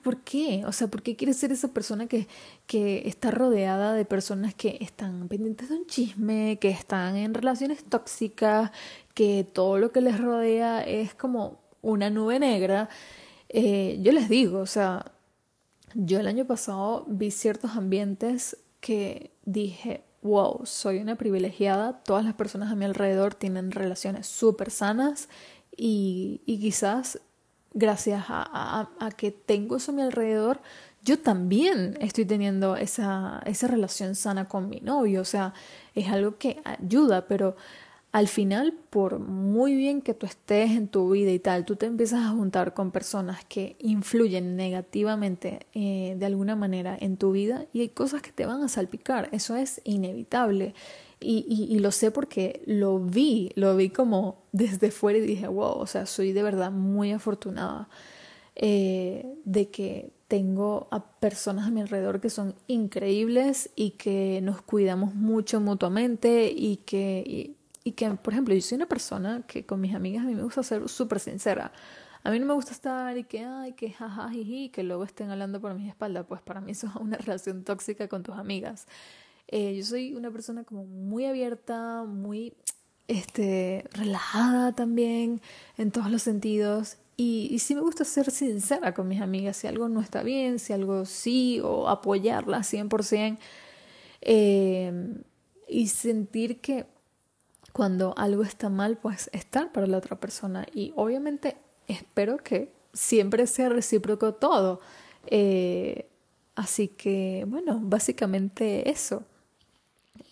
¿Por, 0.03 0.17
qué? 0.17 0.63
O 0.65 0.71
sea, 0.71 0.87
¿por 0.87 1.01
qué 1.01 1.15
quieres 1.15 1.37
ser 1.37 1.51
esa 1.51 1.69
persona 1.69 2.07
que, 2.07 2.27
que 2.67 3.07
está 3.07 3.31
rodeada 3.31 3.93
de 3.93 4.05
personas 4.05 4.53
que 4.53 4.77
están 4.81 5.27
pendientes 5.27 5.69
de 5.69 5.75
un 5.75 5.85
chisme, 5.87 6.57
que 6.59 6.69
están 6.69 7.15
en 7.15 7.33
relaciones 7.33 7.83
tóxicas, 7.83 8.71
que 9.13 9.43
todo 9.43 9.77
lo 9.79 9.91
que 9.91 10.01
les 10.01 10.19
rodea 10.19 10.81
es 10.81 11.13
como 11.13 11.59
una 11.81 12.09
nube 12.09 12.39
negra? 12.39 12.89
Eh, 13.49 13.99
yo 14.01 14.11
les 14.11 14.29
digo, 14.29 14.59
o 14.59 14.67
sea, 14.67 15.11
yo 15.95 16.19
el 16.19 16.27
año 16.27 16.45
pasado 16.45 17.05
vi 17.07 17.31
ciertos 17.31 17.71
ambientes 17.71 18.57
que 18.79 19.31
dije, 19.45 20.03
wow, 20.21 20.61
soy 20.65 20.99
una 20.99 21.15
privilegiada, 21.15 21.99
todas 22.03 22.25
las 22.25 22.33
personas 22.33 22.71
a 22.71 22.75
mi 22.75 22.85
alrededor 22.85 23.35
tienen 23.35 23.71
relaciones 23.71 24.27
súper 24.27 24.71
sanas 24.71 25.29
y, 25.75 26.41
y, 26.45 26.59
quizás 26.59 27.19
gracias 27.73 28.25
a, 28.27 28.89
que 29.17 29.31
tengo 29.31 29.77
eso 29.77 29.91
a 29.91 29.95
mi 29.95 30.01
alrededor, 30.01 30.59
yo 31.03 31.19
también 31.19 31.97
estoy 32.01 32.25
teniendo 32.25 32.75
esa, 32.75 33.41
esa 33.45 33.67
relación 33.67 34.15
sana 34.15 34.45
con 34.45 34.67
mi 34.69 34.81
novio, 34.81 35.21
o 35.21 35.25
sea, 35.25 35.53
es 35.95 36.09
algo 36.09 36.37
que 36.37 36.61
ayuda, 36.65 37.27
pero 37.27 37.55
al 38.11 38.27
final, 38.27 38.73
por 38.89 39.19
muy 39.19 39.75
bien 39.75 40.01
que 40.01 40.15
tú 40.15 40.25
estés 40.25 40.71
en 40.71 40.87
tu 40.87 41.11
vida 41.11 41.31
y 41.31 41.37
tal, 41.37 41.63
tú 41.63 41.75
te 41.75 41.85
empiezas 41.85 42.25
a 42.25 42.29
juntar 42.29 42.73
con 42.73 42.89
personas 42.89 43.45
que 43.45 43.75
influyen 43.77 44.55
negativamente 44.55 45.67
eh, 45.75 46.15
de 46.17 46.25
alguna 46.25 46.55
manera 46.55 46.97
en 46.99 47.17
tu 47.17 47.31
vida 47.31 47.67
y 47.71 47.81
hay 47.81 47.89
cosas 47.89 48.23
que 48.23 48.31
te 48.31 48.47
van 48.47 48.63
a 48.63 48.67
salpicar, 48.67 49.29
eso 49.31 49.55
es 49.55 49.81
inevitable. 49.83 50.73
Y, 51.21 51.77
lo 51.79 51.91
sé 51.91 52.11
porque 52.11 52.61
lo 52.65 52.97
vi, 52.97 53.51
lo 53.55 53.75
vi 53.75 53.89
como 53.89 54.37
desde 54.53 54.89
fuera 54.89 55.19
y 55.19 55.21
dije, 55.21 55.49
wow, 55.49 55.73
o 55.73 55.85
sea, 55.85 56.05
soy 56.05 56.31
de 56.31 56.43
verdad 56.43 56.71
muy 56.71 57.11
afortunada 57.11 57.89
eh, 58.55 59.25
de 59.43 59.69
que 59.69 60.13
tengo 60.29 60.87
a 60.91 61.19
personas 61.19 61.67
a 61.67 61.71
mi 61.71 61.81
alrededor 61.81 62.21
que 62.21 62.29
son 62.29 62.55
increíbles 62.67 63.69
y 63.75 63.91
que 63.91 64.39
nos 64.41 64.61
cuidamos 64.61 65.13
mucho 65.13 65.59
mutuamente 65.59 66.53
y 66.55 66.77
que 66.85 67.57
que, 67.83 68.09
por 68.11 68.33
ejemplo, 68.33 68.53
yo 68.53 68.61
soy 68.61 68.75
una 68.75 68.87
persona 68.87 69.43
que 69.47 69.65
con 69.65 69.81
mis 69.81 69.95
amigas 69.95 70.23
a 70.23 70.27
mí 70.27 70.35
me 70.35 70.43
gusta 70.43 70.63
ser 70.63 70.87
súper 70.89 71.19
sincera. 71.19 71.71
A 72.23 72.31
mí 72.31 72.39
no 72.39 72.45
me 72.45 72.53
gusta 72.53 72.71
estar 72.71 73.17
y 73.17 73.23
que, 73.23 73.45
ay, 73.45 73.73
que 73.73 73.91
jaja, 73.91 74.29
que 74.71 74.83
luego 74.83 75.03
estén 75.03 75.31
hablando 75.31 75.61
por 75.61 75.73
mi 75.75 75.87
espalda. 75.87 76.23
Pues 76.23 76.41
para 76.41 76.61
mí 76.61 76.73
eso 76.73 76.87
es 76.87 76.95
una 76.95 77.17
relación 77.17 77.63
tóxica 77.63 78.07
con 78.07 78.23
tus 78.23 78.35
amigas. 78.35 78.87
Eh, 79.47 79.75
yo 79.75 79.83
soy 79.83 80.13
una 80.13 80.29
persona 80.31 80.63
como 80.63 80.85
muy 80.85 81.25
abierta, 81.25 82.03
muy 82.03 82.53
este, 83.07 83.85
relajada 83.93 84.73
también 84.75 85.41
en 85.77 85.91
todos 85.91 86.11
los 86.11 86.21
sentidos. 86.21 86.97
Y, 87.15 87.49
y 87.51 87.59
sí 87.59 87.75
me 87.75 87.81
gusta 87.81 88.05
ser 88.05 88.31
sincera 88.31 88.93
con 88.93 89.07
mis 89.07 89.21
amigas. 89.21 89.57
Si 89.57 89.67
algo 89.67 89.89
no 89.89 90.01
está 90.01 90.21
bien, 90.23 90.59
si 90.59 90.73
algo 90.73 91.05
sí, 91.05 91.61
o 91.63 91.87
apoyarla 91.87 92.59
100%. 92.59 93.37
Eh, 94.21 95.23
y 95.69 95.87
sentir 95.87 96.59
que 96.59 96.85
cuando 97.79 98.13
algo 98.17 98.43
está 98.43 98.67
mal, 98.67 98.97
pues 98.97 99.29
estar 99.31 99.71
para 99.71 99.87
la 99.87 99.99
otra 99.99 100.19
persona. 100.19 100.65
Y 100.73 100.91
obviamente 100.97 101.55
espero 101.87 102.35
que 102.35 102.73
siempre 102.91 103.47
sea 103.47 103.69
recíproco 103.69 104.33
todo. 104.33 104.81
Eh, 105.27 106.09
así 106.55 106.89
que, 106.89 107.45
bueno, 107.47 107.79
básicamente 107.81 108.89
eso. 108.89 109.23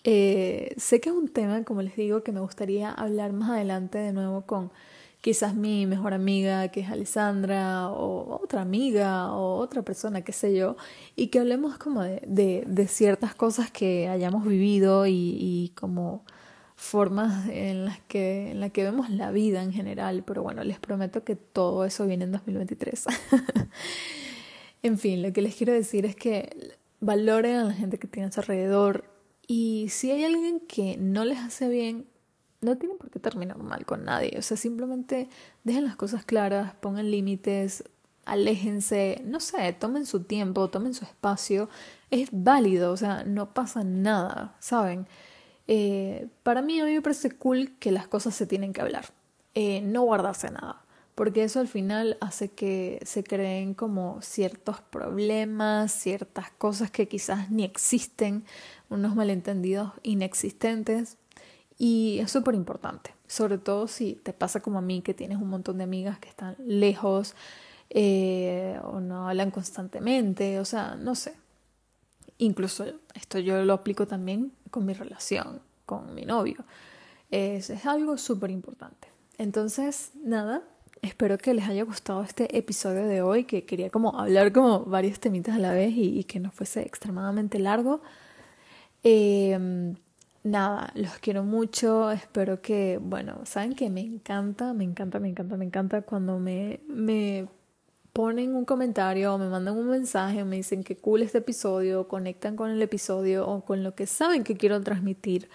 Eh, 0.04 0.74
sé 0.76 1.00
que 1.00 1.08
es 1.08 1.14
un 1.14 1.28
tema, 1.28 1.64
como 1.64 1.80
les 1.80 1.96
digo, 1.96 2.22
que 2.22 2.32
me 2.32 2.40
gustaría 2.40 2.90
hablar 2.90 3.32
más 3.32 3.48
adelante 3.48 3.96
de 3.96 4.12
nuevo 4.12 4.42
con 4.42 4.70
quizás 5.22 5.54
mi 5.54 5.86
mejor 5.86 6.12
amiga, 6.12 6.68
que 6.68 6.80
es 6.80 6.90
Alessandra, 6.90 7.88
o 7.88 8.42
otra 8.42 8.60
amiga, 8.60 9.32
o 9.32 9.56
otra 9.56 9.80
persona, 9.80 10.20
qué 10.20 10.34
sé 10.34 10.54
yo, 10.54 10.76
y 11.16 11.28
que 11.28 11.38
hablemos 11.38 11.78
como 11.78 12.02
de, 12.02 12.86
ciertas 12.90 13.34
cosas 13.34 13.70
que 13.70 14.06
hayamos 14.06 14.44
vivido 14.44 15.06
y 15.06 15.72
como 15.80 16.26
formas 16.78 17.48
en 17.48 17.84
las 17.84 17.98
que 18.02 18.52
en 18.52 18.60
la 18.60 18.70
que 18.70 18.84
vemos 18.84 19.10
la 19.10 19.32
vida 19.32 19.64
en 19.64 19.72
general, 19.72 20.22
pero 20.24 20.44
bueno, 20.44 20.62
les 20.62 20.78
prometo 20.78 21.24
que 21.24 21.34
todo 21.34 21.84
eso 21.84 22.06
viene 22.06 22.24
en 22.24 22.30
2023. 22.30 23.06
en 24.84 24.96
fin, 24.96 25.20
lo 25.20 25.32
que 25.32 25.42
les 25.42 25.56
quiero 25.56 25.72
decir 25.72 26.06
es 26.06 26.14
que 26.14 26.76
valoren 27.00 27.56
a 27.56 27.64
la 27.64 27.74
gente 27.74 27.98
que 27.98 28.06
tienen 28.06 28.28
a 28.28 28.32
su 28.32 28.40
alrededor 28.40 29.04
y 29.48 29.88
si 29.90 30.12
hay 30.12 30.22
alguien 30.22 30.60
que 30.60 30.96
no 30.98 31.24
les 31.24 31.38
hace 31.40 31.68
bien, 31.68 32.06
no 32.60 32.78
tienen 32.78 32.96
por 32.96 33.10
qué 33.10 33.18
terminar 33.18 33.58
mal 33.58 33.84
con 33.84 34.04
nadie, 34.04 34.36
o 34.38 34.42
sea, 34.42 34.56
simplemente 34.56 35.28
dejen 35.64 35.84
las 35.84 35.96
cosas 35.96 36.24
claras, 36.24 36.74
pongan 36.76 37.10
límites, 37.10 37.82
aléjense, 38.24 39.20
no 39.24 39.40
sé, 39.40 39.72
tomen 39.72 40.06
su 40.06 40.22
tiempo, 40.22 40.70
tomen 40.70 40.94
su 40.94 41.04
espacio, 41.04 41.68
es 42.12 42.28
válido, 42.30 42.92
o 42.92 42.96
sea, 42.96 43.24
no 43.24 43.52
pasa 43.52 43.82
nada, 43.82 44.54
¿saben? 44.60 45.08
Eh, 45.70 46.28
para 46.42 46.62
mí 46.62 46.80
a 46.80 46.84
mí 46.86 46.94
me 46.94 47.02
parece 47.02 47.30
cool 47.30 47.76
que 47.78 47.92
las 47.92 48.08
cosas 48.08 48.34
se 48.34 48.46
tienen 48.46 48.72
que 48.72 48.80
hablar, 48.80 49.04
eh, 49.54 49.82
no 49.82 50.02
guardarse 50.02 50.50
nada, 50.50 50.82
porque 51.14 51.44
eso 51.44 51.60
al 51.60 51.68
final 51.68 52.16
hace 52.22 52.48
que 52.48 53.00
se 53.04 53.22
creen 53.22 53.74
como 53.74 54.22
ciertos 54.22 54.80
problemas, 54.80 55.92
ciertas 55.92 56.50
cosas 56.52 56.90
que 56.90 57.06
quizás 57.06 57.50
ni 57.50 57.64
existen, 57.64 58.44
unos 58.88 59.14
malentendidos 59.14 59.92
inexistentes, 60.02 61.18
y 61.76 62.18
es 62.20 62.30
súper 62.30 62.54
importante, 62.54 63.14
sobre 63.26 63.58
todo 63.58 63.88
si 63.88 64.14
te 64.14 64.32
pasa 64.32 64.60
como 64.60 64.78
a 64.78 64.82
mí 64.82 65.02
que 65.02 65.12
tienes 65.12 65.36
un 65.36 65.50
montón 65.50 65.76
de 65.76 65.84
amigas 65.84 66.18
que 66.18 66.30
están 66.30 66.56
lejos 66.66 67.34
eh, 67.90 68.80
o 68.84 69.00
no 69.00 69.28
hablan 69.28 69.50
constantemente, 69.50 70.60
o 70.60 70.64
sea, 70.64 70.96
no 70.96 71.14
sé, 71.14 71.34
Incluso 72.38 72.86
esto 73.14 73.38
yo 73.38 73.64
lo 73.64 73.72
aplico 73.74 74.06
también 74.06 74.52
con 74.70 74.86
mi 74.86 74.94
relación, 74.94 75.60
con 75.84 76.14
mi 76.14 76.24
novio. 76.24 76.64
Es, 77.30 77.70
es 77.70 77.84
algo 77.84 78.16
súper 78.16 78.50
importante. 78.50 79.08
Entonces, 79.38 80.12
nada, 80.24 80.62
espero 81.02 81.38
que 81.38 81.54
les 81.54 81.68
haya 81.68 81.84
gustado 81.84 82.22
este 82.22 82.56
episodio 82.56 83.06
de 83.06 83.22
hoy, 83.22 83.44
que 83.44 83.64
quería 83.64 83.90
como 83.90 84.18
hablar 84.18 84.52
como 84.52 84.84
varios 84.84 85.20
temitas 85.20 85.56
a 85.56 85.58
la 85.58 85.72
vez 85.72 85.92
y, 85.96 86.24
que 86.24 86.40
no 86.40 86.50
fuese 86.50 86.82
extremadamente 86.82 87.58
largo. 87.58 88.00
Em, 89.02 89.96
nada, 90.42 90.92
los 90.94 91.18
quiero 91.18 91.44
mucho, 91.44 92.10
espero 92.10 92.60
que, 92.60 92.98
bueno, 93.00 93.40
saben 93.44 93.74
que 93.74 93.90
me 93.90 94.00
encanta, 94.00 94.72
me 94.74 94.84
encanta, 94.84 95.20
me 95.20 95.28
encanta, 95.28 95.56
me 95.56 95.64
encanta 95.64 96.02
cuando 96.02 96.38
me, 96.38 96.80
me 96.88 97.48
ponen 98.12 98.54
un 98.54 98.64
comentario 98.64 99.34
o 99.34 99.38
me 99.38 99.48
mandan 99.48 99.76
un 99.76 99.88
mensaje 99.88 100.44
me 100.44 100.56
dicen 100.56 100.82
que 100.82 100.96
cool 100.96 101.22
este 101.22 101.38
episodio, 101.38 102.08
conectan 102.08 102.56
con 102.56 102.70
el 102.70 102.82
episodio 102.82 103.46
o 103.46 103.64
con 103.64 103.82
lo 103.82 103.94
que 103.94 104.06
saben 104.06 104.44
que 104.44 104.56
quiero 104.56 104.80
transmitir, 104.80 105.48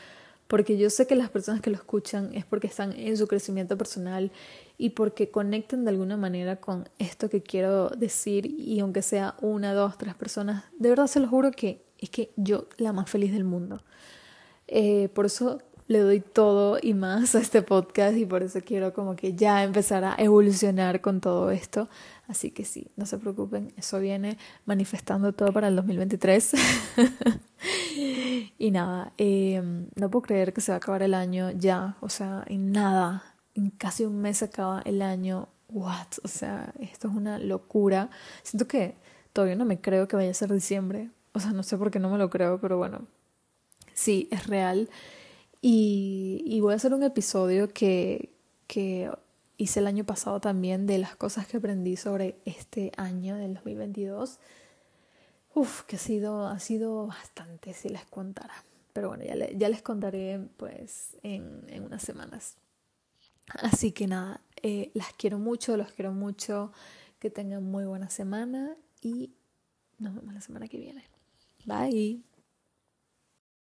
porque 0.47 0.77
yo 0.77 0.89
sé 0.89 1.07
que 1.07 1.15
las 1.15 1.29
personas 1.29 1.61
que 1.61 1.69
lo 1.69 1.77
escuchan 1.77 2.29
es 2.33 2.45
porque 2.45 2.67
están 2.67 2.93
en 2.93 3.17
su 3.17 3.27
crecimiento 3.27 3.77
personal 3.77 4.31
y 4.77 4.91
porque 4.91 5.31
conectan 5.31 5.83
de 5.83 5.91
alguna 5.91 6.17
manera 6.17 6.57
con 6.57 6.89
esto 6.99 7.29
que 7.29 7.41
quiero 7.41 7.89
decir 7.89 8.45
y 8.45 8.79
aunque 8.79 9.01
sea 9.01 9.35
una, 9.41 9.73
dos, 9.73 9.97
tres 9.97 10.15
personas, 10.15 10.63
de 10.77 10.89
verdad 10.89 11.07
se 11.07 11.19
lo 11.19 11.27
juro 11.27 11.51
que 11.51 11.83
es 11.97 12.09
que 12.09 12.31
yo 12.35 12.67
la 12.77 12.93
más 12.93 13.09
feliz 13.09 13.31
del 13.31 13.45
mundo. 13.45 13.81
Eh, 14.67 15.09
por 15.13 15.25
eso 15.25 15.59
le 15.87 15.99
doy 15.99 16.21
todo 16.21 16.77
y 16.81 16.93
más 16.93 17.35
a 17.35 17.39
este 17.39 17.61
podcast 17.61 18.17
y 18.17 18.25
por 18.25 18.43
eso 18.43 18.59
quiero 18.65 18.93
como 18.93 19.15
que 19.15 19.33
ya 19.33 19.63
empezar 19.63 20.03
a 20.03 20.15
evolucionar 20.17 21.01
con 21.01 21.21
todo 21.21 21.51
esto. 21.51 21.89
Así 22.27 22.51
que 22.51 22.63
sí, 22.63 22.89
no 22.95 23.05
se 23.05 23.17
preocupen, 23.17 23.73
eso 23.75 23.99
viene 23.99 24.37
manifestando 24.65 25.33
todo 25.33 25.51
para 25.51 25.67
el 25.67 25.75
2023. 25.75 26.53
y 28.57 28.71
nada, 28.71 29.11
em, 29.17 29.87
no 29.95 30.09
puedo 30.09 30.23
creer 30.23 30.53
que 30.53 30.61
se 30.61 30.71
va 30.71 30.75
a 30.75 30.77
acabar 30.77 31.03
el 31.03 31.13
año 31.13 31.51
ya, 31.51 31.97
o 31.99 32.07
sea, 32.07 32.45
en 32.47 32.71
nada, 32.71 33.23
en 33.55 33.69
casi 33.71 34.05
un 34.05 34.21
mes 34.21 34.37
se 34.37 34.45
acaba 34.45 34.81
el 34.85 35.01
año. 35.01 35.49
What? 35.69 36.19
O 36.23 36.27
sea, 36.27 36.73
esto 36.79 37.07
es 37.07 37.15
una 37.15 37.39
locura. 37.39 38.09
Siento 38.43 38.67
que 38.67 38.95
todavía 39.33 39.55
no 39.55 39.65
me 39.65 39.81
creo 39.81 40.07
que 40.07 40.15
vaya 40.15 40.31
a 40.31 40.33
ser 40.35 40.53
diciembre. 40.53 41.09
O 41.33 41.39
sea, 41.39 41.51
no 41.51 41.63
sé 41.63 41.77
por 41.77 41.91
qué 41.91 41.99
no 41.99 42.09
me 42.09 42.17
lo 42.17 42.29
creo, 42.29 42.59
pero 42.61 42.77
bueno, 42.77 43.07
sí, 43.93 44.27
es 44.31 44.47
real. 44.47 44.89
Y, 45.61 46.59
voy 46.61 46.73
a 46.73 46.75
hacer 46.75 46.93
un 46.93 47.03
episodio 47.03 47.69
que, 47.69 48.33
que 48.67 49.09
hice 49.57 49.79
el 49.79 49.87
año 49.87 50.05
pasado 50.05 50.39
también 50.39 50.85
de 50.87 50.97
las 50.97 51.15
cosas 51.15 51.47
que 51.47 51.57
aprendí 51.57 51.95
sobre 51.95 52.37
este 52.45 52.91
año 52.97 53.35
del 53.35 53.55
2022. 53.55 54.39
Uf, 55.55 55.83
que 55.83 55.97
ha 55.97 55.99
sido, 55.99 56.47
ha 56.47 56.59
sido 56.59 57.07
bastante 57.07 57.73
si 57.73 57.89
les 57.89 58.05
contara. 58.05 58.53
Pero 58.93 59.09
bueno, 59.09 59.23
ya, 59.23 59.35
ya 59.51 59.69
les 59.69 59.81
contaré 59.81 60.39
pues 60.57 61.17
en, 61.23 61.63
en, 61.67 61.83
unas 61.83 62.01
semanas. 62.01 62.57
Así 63.49 63.91
que 63.91 64.07
nada, 64.07 64.41
eh, 64.61 64.91
las 64.93 65.13
quiero 65.13 65.39
mucho, 65.39 65.77
los 65.77 65.91
quiero 65.91 66.11
mucho. 66.11 66.71
Que 67.19 67.29
tengan 67.29 67.63
muy 67.63 67.85
buena 67.85 68.09
semana 68.09 68.75
y 69.01 69.31
nos 69.97 70.13
vemos 70.13 70.33
la 70.33 70.41
semana 70.41 70.67
que 70.67 70.77
viene. 70.77 71.05
Bye. 71.65 72.32